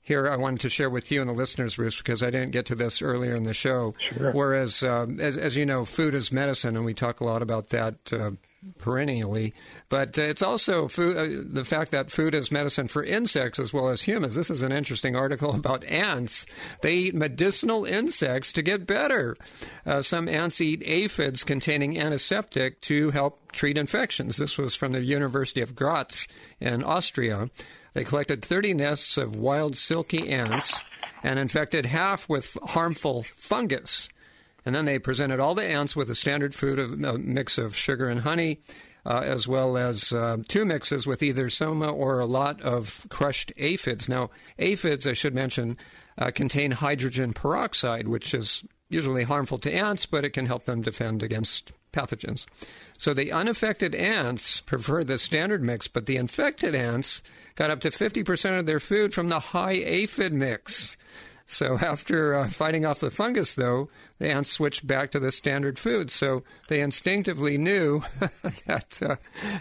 [0.03, 2.67] here I wanted to share with you and the listeners, Bruce, because I didn't get
[2.67, 3.95] to this earlier in the show.
[3.99, 4.33] Sure.
[4.33, 7.69] Whereas, uh, as, as, you know, food is medicine, and we talk a lot about
[7.71, 8.31] that uh,
[8.79, 9.53] perennially.
[9.89, 13.73] But uh, it's also food, uh, the fact that food is medicine for insects as
[13.73, 14.35] well as humans.
[14.35, 16.47] This is an interesting article about ants.
[16.83, 19.37] They eat medicinal insects to get better.
[19.87, 24.37] Uh, some ants eat aphids containing antiseptic to help treat infections.
[24.37, 26.27] This was from the University of Graz
[26.59, 27.51] in Austria.
[27.92, 30.85] They collected 30 nests of wild silky ants
[31.22, 34.09] and infected half with harmful fungus.
[34.64, 37.74] And then they presented all the ants with a standard food of a mix of
[37.74, 38.61] sugar and honey,
[39.07, 43.53] uh, as well as uh, two mixes with either soma or a lot of crushed
[43.57, 44.09] aphids.
[44.09, 45.79] Now, aphids, I should mention,
[46.18, 50.83] uh, contain hydrogen peroxide, which is usually harmful to ants, but it can help them
[50.83, 52.46] defend against pathogens.
[52.98, 57.22] So the unaffected ants prefer the standard mix, but the infected ants
[57.61, 60.96] got up to 50% of their food from the high aphid mix.
[61.44, 65.79] So after uh, fighting off the fungus, though, the ants switched back to the standard
[65.79, 66.11] food.
[66.11, 68.01] So they instinctively knew
[68.66, 69.16] that, uh,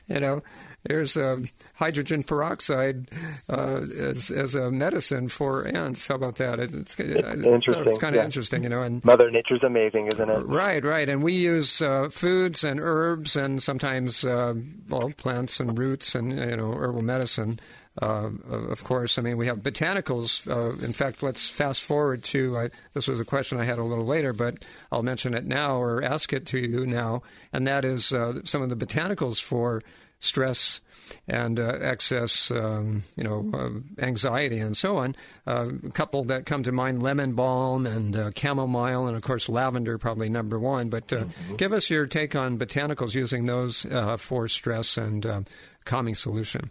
[0.08, 0.44] you know,
[0.84, 1.40] there's a
[1.76, 3.10] hydrogen peroxide
[3.50, 6.08] uh, as, as a medicine for ants.
[6.08, 6.60] How about that?
[6.60, 7.86] It's, it's interesting.
[7.86, 8.26] It's kind of yeah.
[8.26, 8.84] interesting, you know.
[8.84, 10.46] And Mother Nature's amazing, isn't it?
[10.46, 11.10] Right, right.
[11.10, 14.54] And we use uh, foods and herbs and sometimes uh,
[14.88, 17.60] well plants and roots and you know herbal medicine.
[18.02, 20.50] Uh, of course, I mean, we have botanicals.
[20.50, 24.06] Uh, in fact, let's fast forward to this was a question I had a little
[24.06, 28.14] later, but I'll mention it now or ask it to you now, and that is
[28.14, 29.82] uh, some of the botanicals for
[30.20, 30.82] stress
[31.28, 35.16] and uh, excess, um, you know, uh, anxiety and so on.
[35.48, 39.50] Uh, a couple that come to mind: lemon balm and uh, chamomile, and of course
[39.50, 40.90] lavender, probably number one.
[40.90, 41.56] But mm-hmm.
[41.56, 43.86] give us your take on botanicals using those
[44.20, 45.46] for stress and
[45.86, 46.70] calming solution.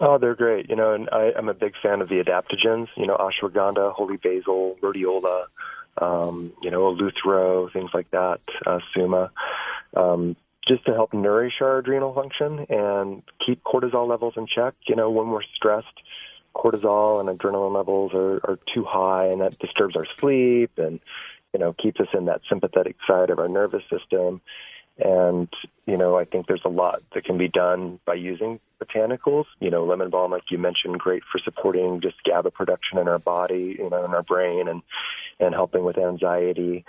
[0.00, 0.68] Oh, they're great.
[0.70, 2.88] You know, and I, I'm a big fan of the adaptogens.
[2.96, 5.46] You know, ashwagandha, holy basil, rhodiola,
[6.00, 9.30] um, you know, eleuthero, things like that, uh, suma,
[9.96, 14.74] um, just to help nourish our adrenal function and keep cortisol levels in check.
[14.86, 15.86] You know, when we're stressed,
[16.54, 21.00] cortisol and adrenaline levels are, are too high, and that disturbs our sleep and
[21.52, 24.40] you know keeps us in that sympathetic side of our nervous system.
[24.98, 25.48] And,
[25.86, 29.44] you know, I think there's a lot that can be done by using botanicals.
[29.60, 33.20] You know, lemon balm, like you mentioned, great for supporting just GABA production in our
[33.20, 34.82] body, you know, in our brain and,
[35.38, 36.84] and helping with anxiety.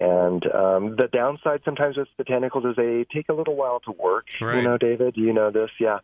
[0.00, 4.28] And um, the downside sometimes with botanicals is they take a little while to work.
[4.40, 4.56] Right.
[4.56, 5.70] You know, David, you know this.
[5.78, 5.98] Yeah,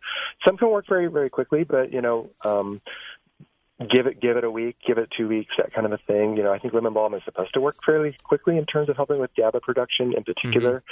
[0.45, 2.83] some can work very, very quickly, but you know, um,
[3.79, 6.37] give it give it a week, give it two weeks, that kind of a thing.
[6.37, 8.97] You know, I think lemon balm is supposed to work fairly quickly in terms of
[8.97, 10.83] helping with GABA production in particular.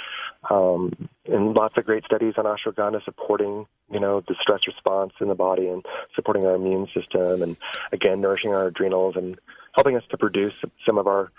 [0.49, 5.27] Um, and lots of great studies on ashwagandha supporting, you know, the stress response in
[5.27, 5.83] the body and
[6.15, 7.57] supporting our immune system and
[7.91, 9.39] again nourishing our adrenals and
[9.73, 10.53] helping us to produce
[10.85, 11.31] some of our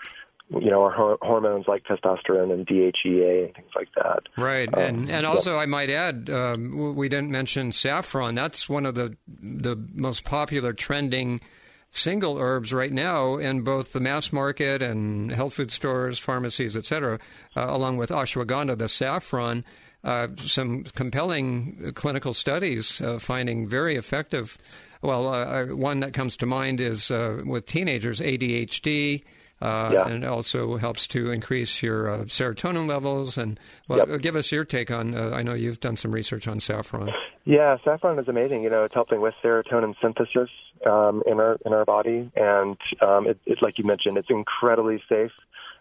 [0.49, 4.23] you know, our hormones like testosterone and DHEA and things like that.
[4.37, 8.33] Right, Um, and and also I might add, um, we didn't mention saffron.
[8.33, 11.41] That's one of the the most popular trending
[11.89, 17.19] single herbs right now in both the mass market and health food stores, pharmacies, etc.
[17.55, 19.65] Uh, along with ashwagandha, the saffron.
[20.03, 24.57] Uh, some compelling clinical studies uh, finding very effective.
[25.01, 29.23] Well, uh, one that comes to mind is uh, with teenagers, ADHD.
[29.61, 30.07] Uh, Yeah.
[30.07, 33.37] And it also helps to increase your uh, serotonin levels.
[33.37, 35.15] And well, uh, give us your take on.
[35.15, 37.11] Uh, I know you've done some research on saffron.
[37.45, 38.63] Yeah, saffron is amazing.
[38.63, 40.49] You know, it's helping with serotonin synthesis
[40.85, 45.01] um, in our in our body, and um, it, it, like you mentioned, it's incredibly
[45.09, 45.31] safe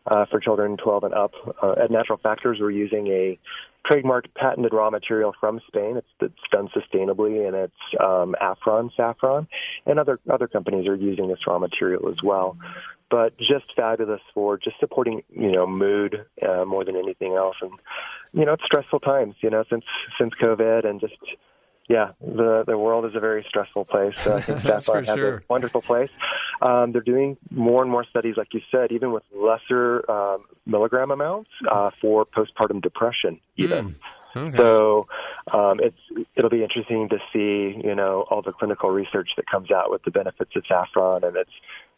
[0.07, 1.33] uh, for children 12 and up.
[1.63, 3.39] Uh, at Natural Factors, we're using a
[3.91, 5.97] trademarked patented raw material from Spain.
[5.97, 9.47] It's, it's done sustainably, and it's um, affron saffron,
[9.87, 12.57] and other other companies are using this raw material as well.
[13.09, 17.71] But just fabulous for just supporting, you know, mood uh, more than anything else, and
[18.33, 19.37] you know, it's stressful times.
[19.41, 19.85] You know, since
[20.19, 21.15] since COVID, and just
[21.89, 24.19] yeah, the the world is a very stressful place.
[24.19, 25.37] So I think That's for has sure.
[25.37, 26.11] a wonderful place.
[26.61, 31.11] Um, they're doing more and more studies, like you said, even with lesser um, milligram
[31.11, 33.95] amounts uh, for postpartum depression, even.
[34.37, 34.57] Okay.
[34.57, 35.07] So
[35.53, 39.71] um, it's it'll be interesting to see, you know, all the clinical research that comes
[39.71, 41.51] out with the benefits of saffron, and it's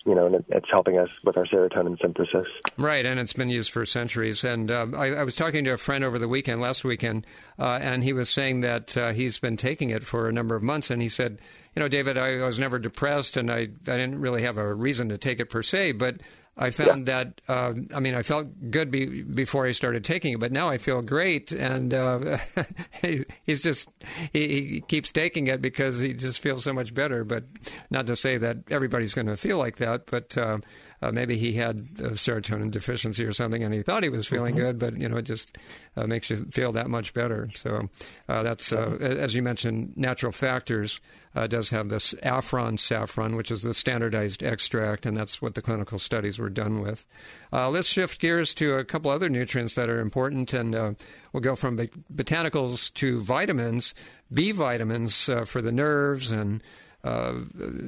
[0.09, 2.47] you know, and it- it's helping us with our serotonin synthesis.
[2.79, 4.43] Right, and it's been used for centuries.
[4.43, 7.27] And um, I, I was talking to a friend over the weekend, last weekend,
[7.59, 10.63] uh, and he was saying that uh, he's been taking it for a number of
[10.63, 10.91] months.
[10.91, 11.39] And he said,
[11.77, 14.75] You know, David, I, I was never depressed, and I, I didn't really have a
[14.75, 16.17] reason to take it per se, but
[16.59, 20.41] I found that, uh, I mean, I felt good be, before I started taking it,
[20.41, 21.53] but now I feel great.
[21.53, 22.39] And uh,
[23.03, 23.89] he, he's just,
[24.33, 27.25] he, he keeps taking it because he just feels so much better.
[27.25, 27.45] But
[27.91, 30.59] not to say that everybody's going to feel like that, but uh,
[31.03, 34.55] uh, maybe he had a serotonin deficiency or something and he thought he was feeling
[34.55, 34.59] Mhm.
[34.59, 35.57] good, but, you know, it just
[35.97, 37.49] uh, makes you feel that much better.
[37.55, 37.89] So
[38.29, 41.01] uh, that's, uh, as you mentioned, natural factors.
[41.37, 45.63] Uh, does have this affron saffron, which is the standardized extract, and that's what the
[45.63, 47.07] clinical studies were done with.
[47.53, 50.95] Uh, let's shift gears to a couple other nutrients that are important, and uh,
[51.33, 53.95] we'll go from bot- botanicals to vitamins.
[54.33, 56.63] B vitamins uh, for the nerves and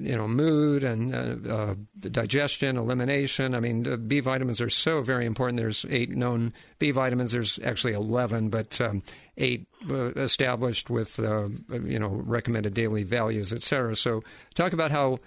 [0.00, 3.54] you know mood and uh, uh, digestion, elimination.
[3.54, 5.58] I mean, uh, B vitamins are so very important.
[5.58, 7.32] There's eight known B vitamins.
[7.32, 9.02] There's actually eleven, but um,
[9.36, 13.96] eight uh, established with uh, you know recommended daily values, et cetera.
[13.96, 14.22] So,
[14.54, 15.18] talk about how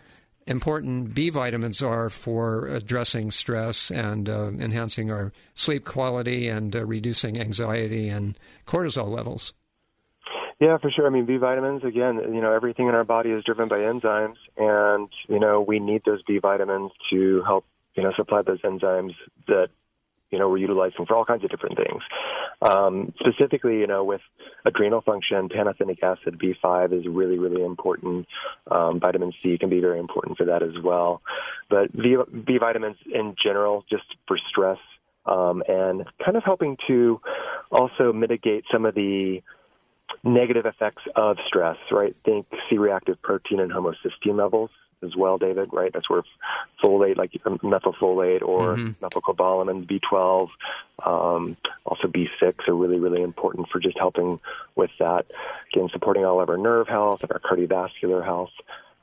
[0.47, 6.85] important B vitamins are for addressing stress and uh, enhancing our sleep quality and uh,
[6.85, 8.37] reducing anxiety and
[8.67, 9.53] cortisol levels.
[10.59, 11.05] Yeah, for sure.
[11.07, 14.37] I mean, B vitamins, again, you know, everything in our body is driven by enzymes,
[14.57, 19.13] and, you know, we need those B vitamins to help, you know, supply those enzymes
[19.47, 19.69] that,
[20.31, 22.01] you know, we're utilizing for all kinds of different things.
[22.61, 24.21] Um, specifically, you know, with
[24.65, 28.27] adrenal function, pantothenic acid B5 is really, really important.
[28.71, 31.21] Um, vitamin C can be very important for that as well.
[31.69, 34.79] But B, B vitamins in general, just for stress,
[35.25, 37.19] um, and kind of helping to
[37.71, 39.41] also mitigate some of the
[40.23, 42.15] negative effects of stress, right?
[42.23, 44.69] Think C-reactive protein and homocysteine levels
[45.01, 45.91] as well, David, right?
[45.91, 46.23] That's where
[46.81, 48.95] folate, like um, methylfolate or Mhm.
[49.01, 50.49] methylcobalamin, B12,
[51.05, 54.39] um, also B6 are really, really important for just helping
[54.75, 55.25] with that.
[55.73, 58.51] Again, supporting all of our nerve health and our cardiovascular health.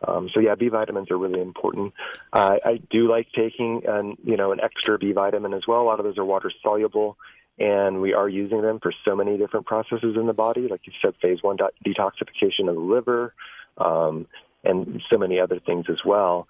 [0.09, 1.93] Um, so yeah, B vitamins are really important.
[2.33, 5.83] Uh, I do like taking an you know an extra B vitamin as well.
[5.83, 7.19] A lot of those are water soluble,
[7.61, 10.93] and we are using them for so many different processes in the body, like you
[11.03, 13.35] said, phase one detoxification of the liver,
[13.77, 14.27] um,
[14.65, 16.49] and so many other things as well.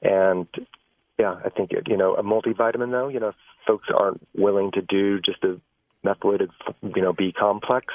[0.00, 0.46] And
[1.18, 3.08] yeah, I think you know a multivitamin though.
[3.08, 3.34] You know, if
[3.66, 5.60] folks aren't willing to do just a
[6.04, 6.50] methylated
[6.94, 7.92] you know B complex.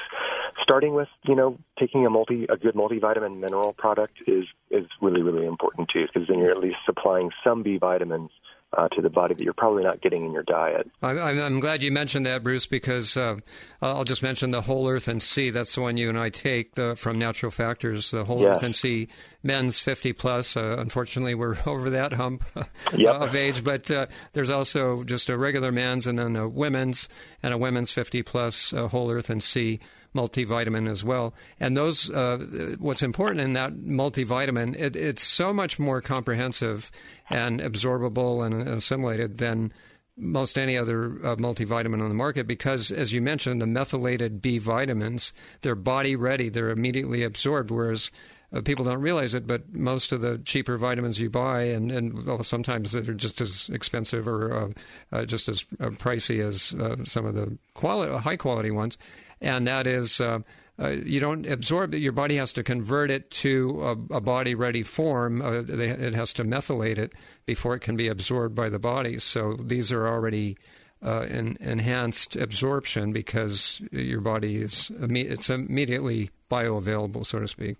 [0.62, 5.22] Starting with you know taking a multi a good multivitamin mineral product is is really
[5.22, 8.30] really important too because then you're at least supplying some B vitamins
[8.76, 10.90] uh, to the body that you're probably not getting in your diet.
[11.02, 13.36] I'm, I'm glad you mentioned that, Bruce, because uh,
[13.80, 15.50] I'll just mention the Whole Earth and Sea.
[15.50, 18.56] That's the one you and I take the, from Natural Factors, the Whole Yes.
[18.58, 19.08] Earth and Sea
[19.42, 20.56] men's 50 plus.
[20.56, 22.42] Uh, unfortunately, we're over that hump
[22.96, 23.14] Yep.
[23.14, 27.08] of age, but uh, there's also just a regular men's and then a women's
[27.42, 29.80] and a women's 50 plus uh, Whole Earth and Sea
[30.14, 31.34] multivitamin as well.
[31.60, 36.90] And those, uh, what's important in that multivitamin, it, it's so much more comprehensive
[37.30, 39.72] and absorbable and assimilated than
[40.16, 44.58] most any other uh, multivitamin on the market because, as you mentioned, the methylated B
[44.58, 48.10] vitamins, they're body ready, they're immediately absorbed, whereas
[48.52, 52.26] uh, people don't realize it, but most of the cheaper vitamins you buy, and, and
[52.26, 54.70] well, sometimes they're just as expensive or uh,
[55.12, 58.96] uh, just as uh, pricey as uh, some of the quality, high quality ones,
[59.40, 60.20] and that is.
[60.20, 60.40] Uh,
[60.80, 61.98] uh, you don't absorb it.
[61.98, 65.42] Your body has to convert it to a, a body ready form.
[65.42, 67.14] Uh, they, it has to methylate it
[67.46, 69.18] before it can be absorbed by the body.
[69.18, 70.56] So these are already
[71.04, 77.78] uh, en- enhanced absorption because your body is it's immediately bioavailable, so to speak.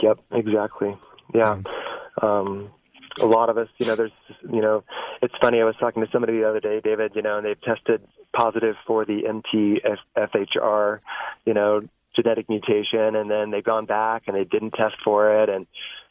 [0.00, 0.94] Yep, exactly.
[1.34, 1.60] Yeah.
[2.20, 2.70] Um,
[3.20, 4.12] a lot of us, you know, there's,
[4.50, 4.84] you know,
[5.20, 5.60] it's funny.
[5.60, 8.76] I was talking to somebody the other day, David, you know, and they've tested positive
[8.86, 9.22] for the
[10.16, 11.00] MTFHR,
[11.44, 11.82] you know,
[12.14, 15.48] genetic mutation, and then they've gone back and they didn't test for it.
[15.48, 15.66] And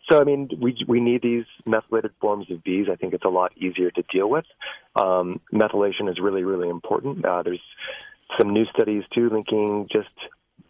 [0.09, 2.87] so, I mean, we we need these methylated forms of bees.
[2.91, 4.45] I think it's a lot easier to deal with.
[4.95, 7.23] Um, methylation is really, really important.
[7.23, 7.61] Uh, there's
[8.37, 10.09] some new studies too linking just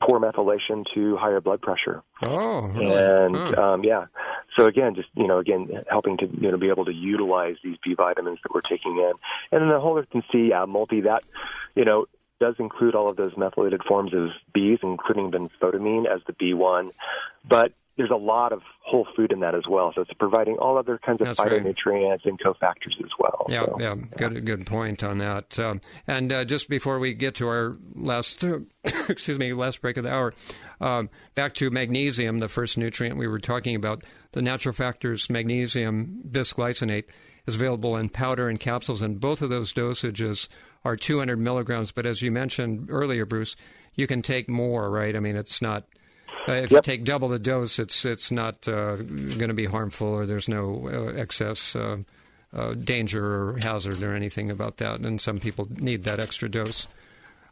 [0.02, 2.04] poor methylation to higher blood pressure.
[2.22, 2.86] Oh, really?
[2.86, 3.62] And Huh.
[3.74, 4.06] um, yeah,
[4.56, 7.78] so again, just you know, again, helping to you know be able to utilize these
[7.84, 9.14] B vitamins that we're taking in,
[9.52, 11.24] and then the whole earth and sea yeah, multi that
[11.76, 12.06] you know
[12.40, 16.92] does include all of those methylated forms of Bs, including benfotiamine as the B1,
[17.48, 19.92] but there's a lot of whole food in that as well.
[19.94, 21.52] So it's providing all other kinds of That's right.
[21.52, 23.46] phytonutrients and cofactors as well.
[23.50, 25.60] Yeah, So, yeah, good, good point on that.
[25.60, 28.44] Um, and uh, just before we get to our last,
[28.84, 30.34] excuse me, last break of the hour,
[30.80, 34.04] um, back to magnesium, the first nutrient we were talking about.
[34.32, 37.06] The natural factors magnesium bisglycinate
[37.46, 40.48] is available in powder and capsules, and both of those dosages
[40.86, 41.92] are 200 milligrams.
[41.92, 43.56] But as you mentioned earlier, Bruce,
[43.96, 45.16] you can take more, right?
[45.16, 45.86] I mean, it's not.
[46.48, 50.08] Uh, if you take double the dose, it's it's not uh, going to be harmful,
[50.08, 51.98] or there's no uh, excess uh,
[52.54, 55.00] uh, danger or hazard or anything about that.
[55.02, 56.88] And some people need that extra dose.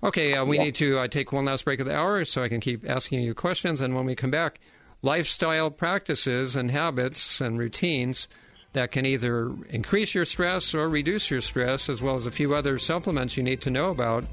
[0.03, 0.63] Okay, uh, we Yeah.
[0.63, 3.33] need to take one last break of the hour so I can keep asking you
[3.33, 3.79] questions.
[3.81, 4.59] And when we come back,
[5.01, 8.27] lifestyle practices and habits and routines
[8.73, 12.53] that can either increase your stress or reduce your stress, as well as a few
[12.55, 14.25] other supplements you need to know about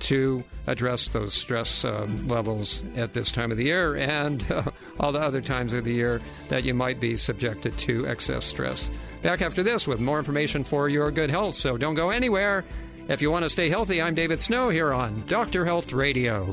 [0.00, 4.62] to address those stress um, levels at this time of the year and uh,
[5.00, 8.90] all the other times of the year that you might be subjected to excess stress.
[9.22, 12.64] Back after this with more information for your good health, so don't go anywhere.
[13.08, 15.64] If you want to stay healthy, I'm David Snow here on Dr.
[15.64, 16.44] Health Radio.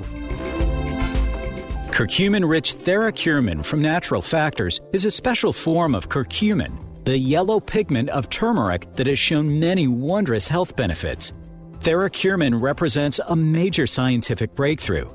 [1.91, 8.09] Curcumin rich Theracurmin from Natural Factors is a special form of curcumin, the yellow pigment
[8.09, 11.31] of turmeric that has shown many wondrous health benefits.
[11.85, 15.07] Theracurmin represents a major scientific breakthrough.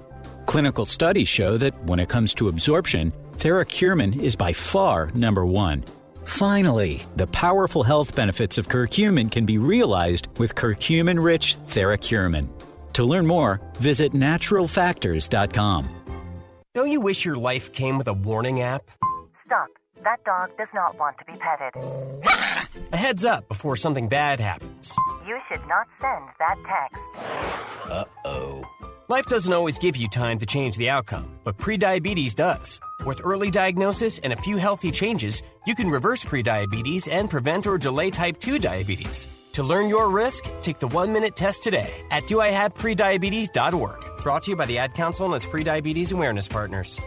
[0.46, 5.84] Clinical studies show that when it comes to absorption, Theracurmin is by far number one.
[6.26, 12.46] Finally, the powerful health benefits of curcumin can be realized with curcumin rich Theracurmin.
[12.92, 15.88] To learn more, visit naturalfactors.com.
[16.76, 18.88] Don't you wish your life came with a warning app?
[19.44, 19.66] Stop.
[20.04, 21.72] That dog does not want to be petted.
[22.92, 24.96] A heads up before something bad happens.
[25.26, 27.02] You should not send that text.
[27.90, 28.64] Uh oh.
[29.08, 32.80] Life doesn't always give you time to change the outcome, but prediabetes does.
[33.04, 37.76] With early diagnosis and a few healthy changes, you can reverse prediabetes and prevent or
[37.76, 39.26] delay type 2 diabetes.
[39.54, 44.04] To learn your risk, take the one minute test today at doihaveprediabetes.org.
[44.22, 47.00] Brought to you by the Ad Council and its prediabetes awareness partners.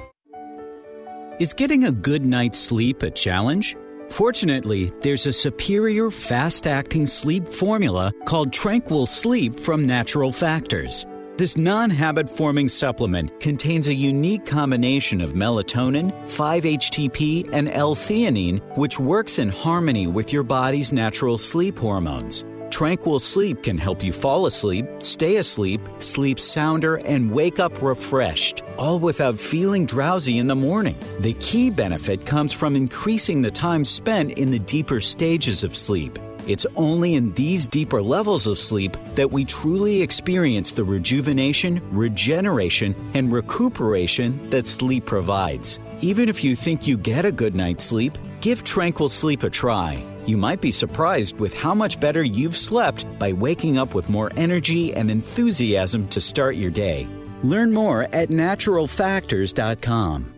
[1.39, 3.75] Is getting a good night's sleep a challenge?
[4.11, 11.07] Fortunately, there's a superior fast acting sleep formula called Tranquil Sleep from Natural Factors.
[11.35, 18.61] This non habit forming supplement contains a unique combination of melatonin, 5-HTP, and L theanine,
[18.77, 22.43] which works in harmony with your body's natural sleep hormones.
[22.73, 28.63] Tranquil Sleep can help you fall asleep, stay asleep, sleep sounder, and wake up refreshed,
[28.79, 30.97] all without feeling drowsy in the morning.
[31.19, 36.17] The key benefit comes from increasing the time spent in the deeper stages of sleep.
[36.47, 42.95] It's only in these deeper levels of sleep that we truly experience the rejuvenation, regeneration,
[43.13, 45.79] and recuperation that sleep provides.
[46.01, 50.03] Even if you think you get a good night's sleep, give Tranquil Sleep a try.
[50.25, 54.31] You might be surprised with how much better you've slept by waking up with more
[54.37, 57.09] energy and enthusiasm to start your day.
[57.43, 60.32] Learn more at naturalfactors.com.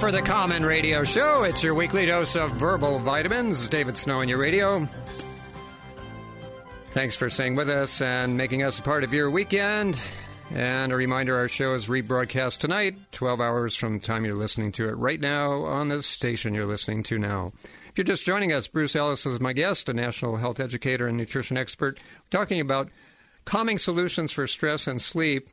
[0.00, 1.42] for the Common radio show.
[1.42, 3.68] It's your weekly dose of verbal vitamins.
[3.68, 4.88] David Snow on your radio.
[6.92, 10.00] Thanks for staying with us and making us a part of your weekend.
[10.52, 14.72] And a reminder our show is rebroadcast tonight, 12 hours from the time you're listening
[14.72, 17.52] to it right now on the station you're listening to now.
[17.90, 21.18] If you're just joining us, Bruce Ellis is my guest, a national health educator and
[21.18, 22.88] nutrition expert, talking about
[23.44, 25.50] calming solutions for stress and sleep.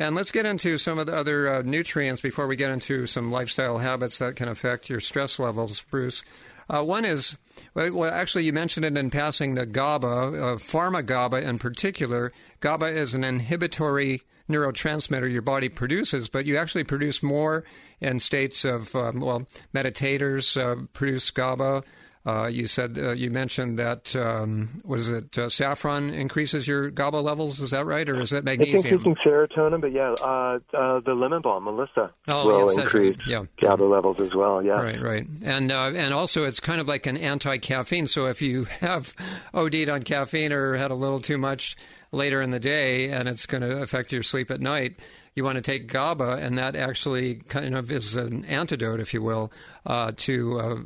[0.00, 3.30] And let's get into some of the other uh, nutrients before we get into some
[3.30, 6.24] lifestyle habits that can affect your stress levels, Bruce.
[6.70, 7.36] Uh, one is,
[7.74, 12.32] well, actually, you mentioned it in passing the GABA, uh, pharma GABA in particular.
[12.60, 17.62] GABA is an inhibitory neurotransmitter your body produces, but you actually produce more
[18.00, 21.82] in states of, um, well, meditators uh, produce GABA.
[22.26, 27.16] Uh, you said uh, you mentioned that um, was it uh, saffron increases your GABA
[27.16, 27.60] levels?
[27.60, 28.76] Is that right, or is it magnesium?
[28.78, 33.16] It's increasing serotonin, but yeah, uh, uh, the lemon balm, Melissa, Oh, will yes, increase
[33.20, 33.26] right.
[33.26, 33.44] Yeah.
[33.58, 34.62] GABA levels as well.
[34.62, 38.06] Yeah, Right, right, and uh, and also it's kind of like an anti-caffeine.
[38.06, 39.14] So if you have
[39.54, 41.74] OD'd on caffeine or had a little too much
[42.12, 44.96] later in the day, and it's going to affect your sleep at night,
[45.34, 49.22] you want to take GABA, and that actually kind of is an antidote, if you
[49.22, 49.52] will,
[49.86, 50.76] uh, to uh,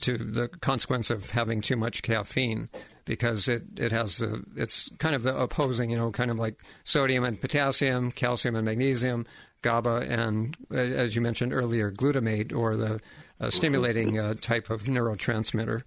[0.00, 2.68] to the consequence of having too much caffeine.
[3.04, 6.62] Because it, it has the it's kind of the opposing you know kind of like
[6.84, 9.26] sodium and potassium, calcium and magnesium,
[9.62, 13.00] GABA and uh, as you mentioned earlier glutamate or the
[13.40, 15.82] uh, stimulating uh, type of neurotransmitter.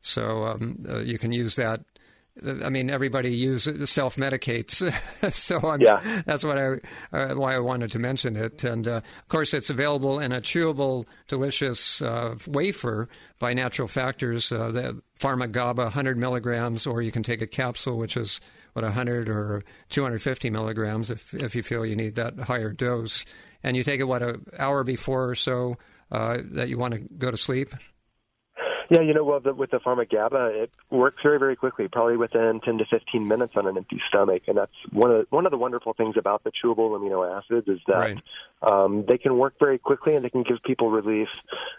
[0.00, 1.80] So um, uh, you can use that.
[2.64, 4.82] I mean, everybody uses self medicates,
[5.32, 6.00] so I'm, Yeah.
[6.24, 6.78] that's what I
[7.12, 8.64] uh, why I wanted to mention it.
[8.64, 13.08] And uh, of course, it's available in a chewable, delicious uh, wafer
[13.38, 14.52] by Natural Factors.
[14.52, 18.40] Uh, the Pharma GABA, 100 milligrams, or you can take a capsule, which is
[18.74, 23.24] what 100 or 250 milligrams, if if you feel you need that higher dose.
[23.62, 25.76] And you take it what an hour before or so
[26.12, 27.70] uh, that you want to go to sleep.
[28.90, 32.16] Yeah, you know, well, the, with the pharma GABA, it works very, very quickly, probably
[32.16, 35.44] within 10 to 15 minutes on an empty stomach, and that's one of the, one
[35.44, 38.18] of the wonderful things about the chewable amino acids is that Right.
[38.62, 41.28] um, they can work very quickly and they can give people relief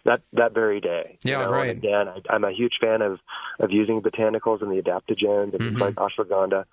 [0.05, 1.17] that that very day.
[1.23, 1.51] you Yeah, know?
[1.51, 1.69] right.
[1.69, 3.19] And again, I, I'm a huge fan of
[3.59, 5.79] of using botanicals and the adaptogens and Mhm.
[5.79, 6.65] like ashwagandha,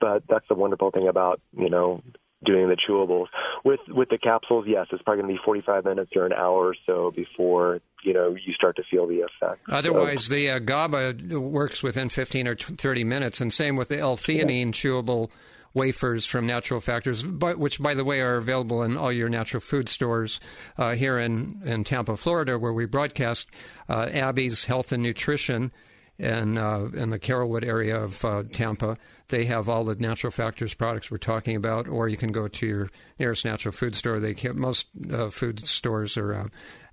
[0.00, 2.00] but that's the wonderful thing about you know
[2.44, 3.26] doing the chewables.
[3.64, 6.68] With with the capsules, yes, it's probably going to be 45 minutes or an hour
[6.68, 9.62] or so before you know you start to feel the effect.
[9.68, 14.68] Otherwise, the uh, GABA works within 15 or 30 minutes, and same with the L-theanine
[14.68, 15.30] chewable
[15.74, 19.60] wafers from Natural Factors, but, which, by the way, are available in all your natural
[19.60, 20.40] food stores
[20.78, 23.50] uh, here in, in Tampa, Florida, where we broadcast
[23.88, 25.72] uh, Abby's Health and Nutrition
[26.18, 28.96] in, uh, in the Carrollwood area of uh, Tampa.
[29.28, 32.66] They have all the Natural Factors products we're talking about, or you can go to
[32.66, 34.20] your nearest natural food store.
[34.20, 36.46] They ca- most uh, food stores or uh,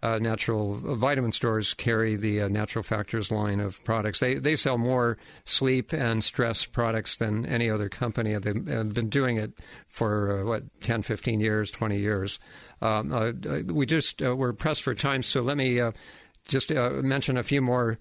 [0.03, 4.19] uh, natural vitamin stores carry the uh, Natural Factors line of products.
[4.19, 8.33] They they sell more sleep and stress products than any other company.
[8.35, 12.39] They've have been doing it for uh, what 10, 15 years, 20 years.
[12.81, 13.31] Um, uh,
[13.65, 15.91] we just uh, we're pressed for time, so let me uh,
[16.47, 17.99] just uh, mention a few more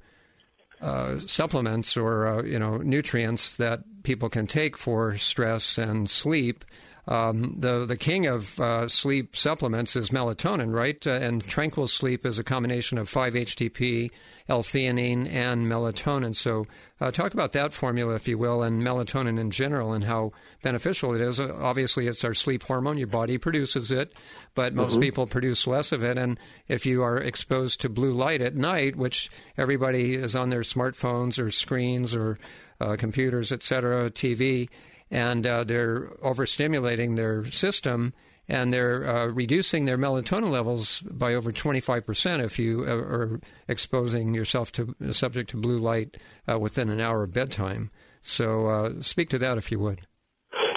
[0.80, 6.64] uh, supplements or uh, you know nutrients that people can take for stress and sleep.
[7.10, 11.04] Um, the the king of uh, sleep supplements is melatonin, right?
[11.04, 14.12] Uh, and tranquil sleep is a combination of 5-HTP,
[14.48, 16.36] L-theanine, and melatonin.
[16.36, 16.66] So,
[17.00, 20.30] uh, talk about that formula, if you will, and melatonin in general, and how
[20.62, 21.40] beneficial it is.
[21.40, 22.96] Uh, obviously, it's our sleep hormone.
[22.96, 24.12] Your body produces it,
[24.54, 25.02] but most Mhm.
[25.02, 26.16] people produce less of it.
[26.16, 26.38] And
[26.68, 31.40] if you are exposed to blue light at night, which everybody is on their smartphones
[31.42, 32.38] or screens or
[32.80, 34.66] uh, computers, etc., TV,
[35.10, 38.12] and uh, they're overstimulating their system
[38.48, 44.34] and they're uh, reducing their melatonin levels by over 25% if you uh, are exposing
[44.34, 46.16] yourself to subject to blue light
[46.50, 47.90] uh, within an hour of bedtime.
[48.20, 50.00] So uh, speak to that if you would.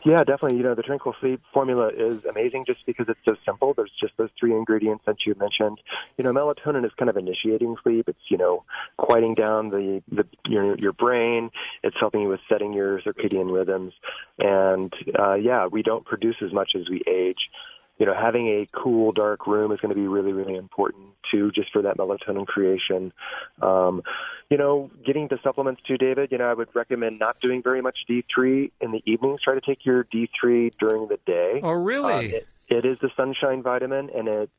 [0.06, 0.58] Yeah, definitely.
[0.58, 3.74] You know, the Tranquil Sleep formula is amazing just because it's so simple.
[3.74, 5.80] There's just those three ingredients that you mentioned.
[6.18, 8.10] You know, melatonin is kind of initiating sleep.
[8.10, 8.64] It's, you know,
[8.98, 11.52] quieting down the, the your, your brain.
[11.84, 13.94] It's helping you with setting your circadian rhythms.
[14.40, 17.50] And, uh, yeah, we don't produce as much as we age.
[17.98, 21.52] You know, having a cool, dark room is going to be really, really important too,
[21.52, 23.14] just for that melatonin creation.
[23.62, 24.02] Um,
[24.50, 26.32] you know, getting the supplements too, David.
[26.32, 29.42] You know, I would recommend not doing very much D3 in the evenings.
[29.42, 31.60] Try to take your D3 during the day.
[31.64, 32.34] Oh, really?
[32.34, 34.50] Uh, it, it is the sunshine vitamin, and it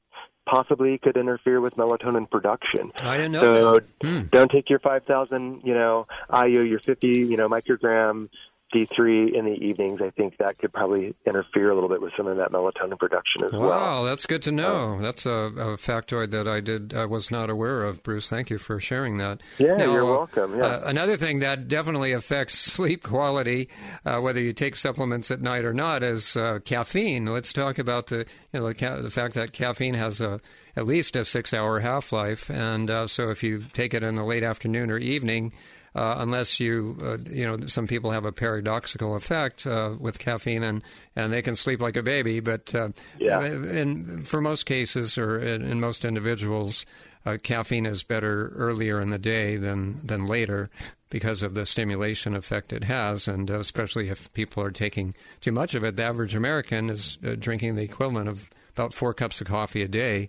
[0.46, 2.92] possibly could interfere with melatonin production.
[3.02, 3.84] I didn't know so that.
[4.02, 4.22] Hmm.
[4.30, 8.28] don't take your 5,000, you know, IU, your 50, you know, microgram
[8.74, 10.00] D3 in the evenings.
[10.02, 13.44] I think that could probably interfere a little bit with some of that melatonin production
[13.44, 13.68] as well.
[13.70, 15.00] Wow, that's good to know.
[15.00, 18.02] that's a, a factoid that I did I was not aware of.
[18.02, 19.40] Bruce, thank you for sharing that.
[19.58, 20.58] Yeah, Now, you're welcome.
[20.58, 20.66] Yeah.
[20.66, 23.68] Uh, another thing that definitely affects sleep quality,
[24.04, 27.26] uh, whether you take supplements at night or not, is uh, caffeine.
[27.26, 30.40] Let's talk about the you know the, ca- the fact that caffeine has a
[30.76, 34.42] at least a six-hour half-life, and uh, so if you take it in the late
[34.42, 35.52] afternoon or evening.
[35.94, 40.64] Uh, unless you, uh, you know, some people have a paradoxical effect uh, with caffeine,
[40.64, 40.82] and,
[41.14, 42.40] and they can sleep like a baby.
[42.40, 42.88] But uh,
[43.20, 43.44] Yeah.
[43.44, 46.84] in, for most cases, or in, in most individuals,
[47.24, 50.68] uh, caffeine is better earlier in the day than than later
[51.10, 55.52] because of the stimulation effect it has, and uh, especially if people are taking too
[55.52, 55.96] much of it.
[55.96, 59.88] The average American is uh, drinking the equivalent of about four cups of coffee a
[59.88, 60.28] day.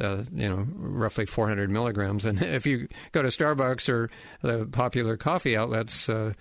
[0.00, 2.26] Uh, you know, roughly 400 milligrams.
[2.26, 4.10] And if you go to Starbucks or
[4.42, 6.32] the popular coffee outlets, uh,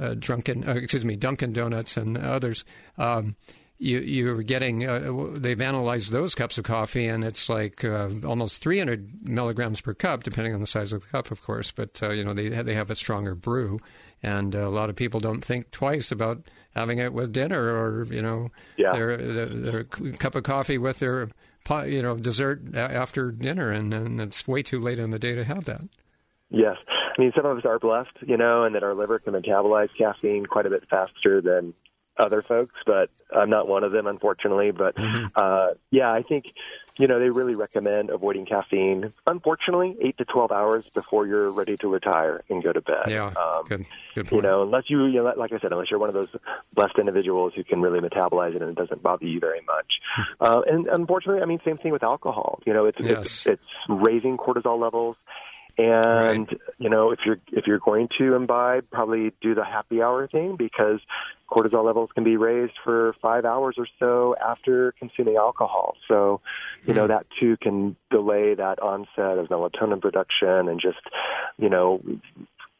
[0.00, 2.64] uh, Drunken, uh, excuse me, Dunkin' Donuts and others,
[2.98, 3.36] um,
[3.78, 4.84] you, you're getting.
[4.86, 9.94] Uh, they've analyzed those cups of coffee, and it's like uh, almost 300 milligrams per
[9.94, 11.70] cup, depending on the size of the cup, of course.
[11.70, 13.78] But uh, you know, they they have a stronger brew,
[14.22, 18.22] and a lot of people don't think twice about having it with dinner or you
[18.22, 18.92] know Yeah.
[18.92, 21.28] their, their their cup of coffee with their
[21.86, 25.44] you know dessert after dinner, and, and it's way too late in the day to
[25.44, 25.82] have that.
[26.50, 26.76] Yes.
[27.16, 29.88] I mean, some of us are blessed, you know, and that our liver can metabolize
[29.96, 31.74] caffeine quite a bit faster than
[32.16, 34.70] other folks, but I'm not one of them, unfortunately.
[34.70, 34.94] But
[35.34, 36.52] uh, yeah, I think,
[36.96, 41.76] you know, they really recommend avoiding caffeine, unfortunately, 8 to 12 hours before you're ready
[41.78, 43.06] to retire and go to bed.
[43.08, 45.98] Yeah, Um, good, good you know, unless you, you know, like I said, unless you're
[45.98, 46.34] one of those
[46.72, 49.86] blessed individuals who can really metabolize it and it doesn't bother you very much.
[50.40, 52.60] uh, and unfortunately, I mean, same thing with alcohol.
[52.64, 55.16] You know, it's it's, it's raising cortisol levels.
[55.76, 56.48] And
[56.78, 60.56] you know, if you're if you're going to imbibe, probably do the happy hour thing
[60.56, 61.00] because
[61.50, 65.96] cortisol levels can be raised for five hours or so after consuming alcohol.
[66.08, 66.40] So,
[66.86, 70.98] you know, that too can delay that onset of melatonin production and just,
[71.58, 72.00] you know,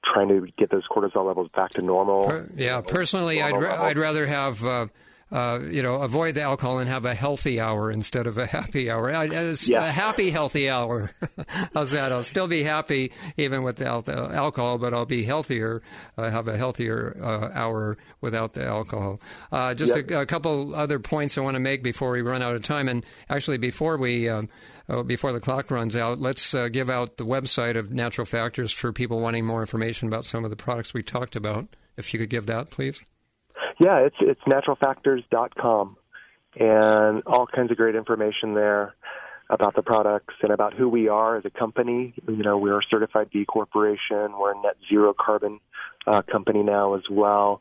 [0.04, 2.24] trying to get those cortisol levels back to normal.
[2.24, 3.86] Per- yeah, personally, I'd, normal ra- level.
[3.86, 4.64] I'd rather have.
[4.64, 4.86] Uh,
[5.34, 8.88] uh, you know, avoid the alcohol and have a healthy hour instead of a happy
[8.90, 9.12] hour.
[9.12, 9.84] I, I- it's Yeah.
[9.84, 11.10] A happy, healthy hour.
[11.74, 12.12] How's that?
[12.12, 15.82] I'll still be happy even without the alcohol, but I'll be healthier,
[16.16, 19.20] uh, have a healthier uh, hour without the alcohol.
[19.52, 20.10] Uh, just Yep.
[20.12, 22.88] a, a couple other points I want to make before we run out of time.
[22.88, 24.28] And actually, before we.
[24.28, 24.48] Um,
[24.86, 28.70] uh, before the clock runs out, let's uh, give out the website of Natural Factors
[28.70, 31.74] for people wanting more information about some of the products we talked about.
[31.96, 33.02] If you could give that, please.
[33.78, 35.96] Yeah, it's it's naturalfactors.com
[36.56, 38.94] and all kinds of great information there
[39.50, 42.14] about the products and about who we are as a company.
[42.26, 44.38] You know, we're a certified B corporation.
[44.38, 45.60] We're a net zero carbon
[46.06, 47.60] uh, company now as well.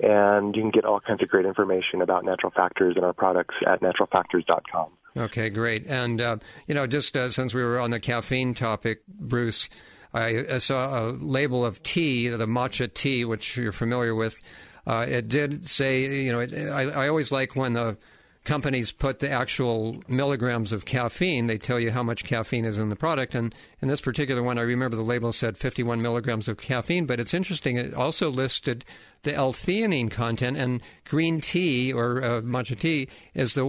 [0.00, 3.56] And you can get all kinds of great information about natural factors and our products
[3.66, 4.90] at naturalfactors.com.
[5.16, 5.86] Okay, great.
[5.86, 6.36] And, uh,
[6.66, 9.68] you know, just uh, since we were on the caffeine topic, Bruce,
[10.14, 14.40] I, I saw a label of tea, the matcha tea, which you're familiar with.
[14.88, 17.98] Uh, it did say, you know, it, I, I always like when the
[18.44, 21.46] companies put the actual milligrams of caffeine.
[21.46, 23.34] They tell you how much caffeine is in the product.
[23.34, 27.04] And in this particular one, I remember the label said 51 milligrams of caffeine.
[27.04, 28.86] But it's interesting, it also listed
[29.24, 30.56] the L-theanine content.
[30.56, 33.66] And green tea or uh, matcha tea is the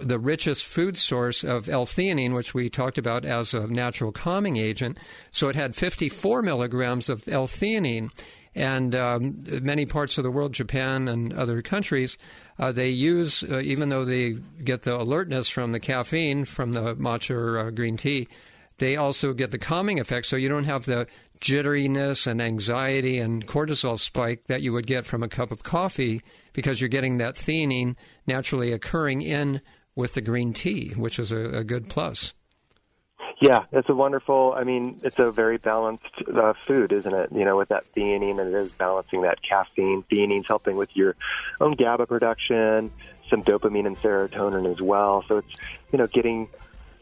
[0.00, 4.96] the richest food source of L-theanine, which we talked about as a natural calming agent.
[5.32, 8.10] So it had 54 milligrams of L-theanine.
[8.54, 12.16] And um, many parts of the world, Japan and other countries,
[12.58, 16.94] uh, they use, uh, even though they get the alertness from the caffeine from the
[16.94, 18.28] matcha or uh, green tea,
[18.78, 20.26] they also get the calming effect.
[20.26, 21.06] So you don't have the
[21.40, 26.20] jitteriness and anxiety and cortisol spike that you would get from a cup of coffee
[26.52, 27.96] because you're getting that theanine
[28.26, 29.60] naturally occurring in
[29.96, 32.34] with the green tea, which is a, a good plus.
[33.40, 34.54] Yeah, it's a wonderful.
[34.56, 37.30] I mean, it's a very balanced uh, food, isn't it?
[37.32, 40.04] You know, with that theanine, and it is balancing that caffeine.
[40.10, 41.16] Theanine's helping with your
[41.60, 42.92] own GABA production,
[43.28, 45.24] some dopamine and serotonin as well.
[45.28, 45.54] So it's
[45.92, 46.48] you know getting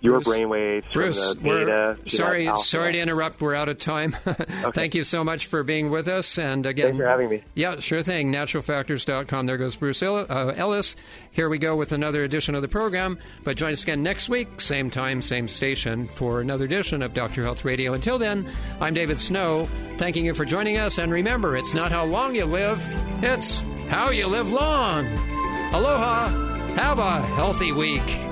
[0.03, 0.37] your Bruce.
[0.37, 3.41] brainwaves, Bruce, from the beta we're sorry, sorry to interrupt.
[3.41, 4.13] We're out of time.
[4.13, 6.39] Thank you so much for being with us.
[6.39, 7.43] And again, Thanks for having me.
[7.55, 8.33] Yeah, sure thing.
[8.33, 9.47] Naturalfactors.com.
[9.47, 10.97] There goes Bruce uh, Ellis.
[11.31, 13.19] Here we go with another edition of the program.
[13.45, 17.43] But join us again next week, same time, same station, for another edition of Dr.
[17.43, 17.95] Health Radio.
[17.95, 18.51] Until then,
[18.81, 20.99] I'm David Snow, thanking you for joining us.
[20.99, 22.83] And remember, it's not how long you live,
[23.23, 25.07] it's how you live long.
[25.73, 26.53] Aloha.
[26.75, 28.32] Have a healthy week.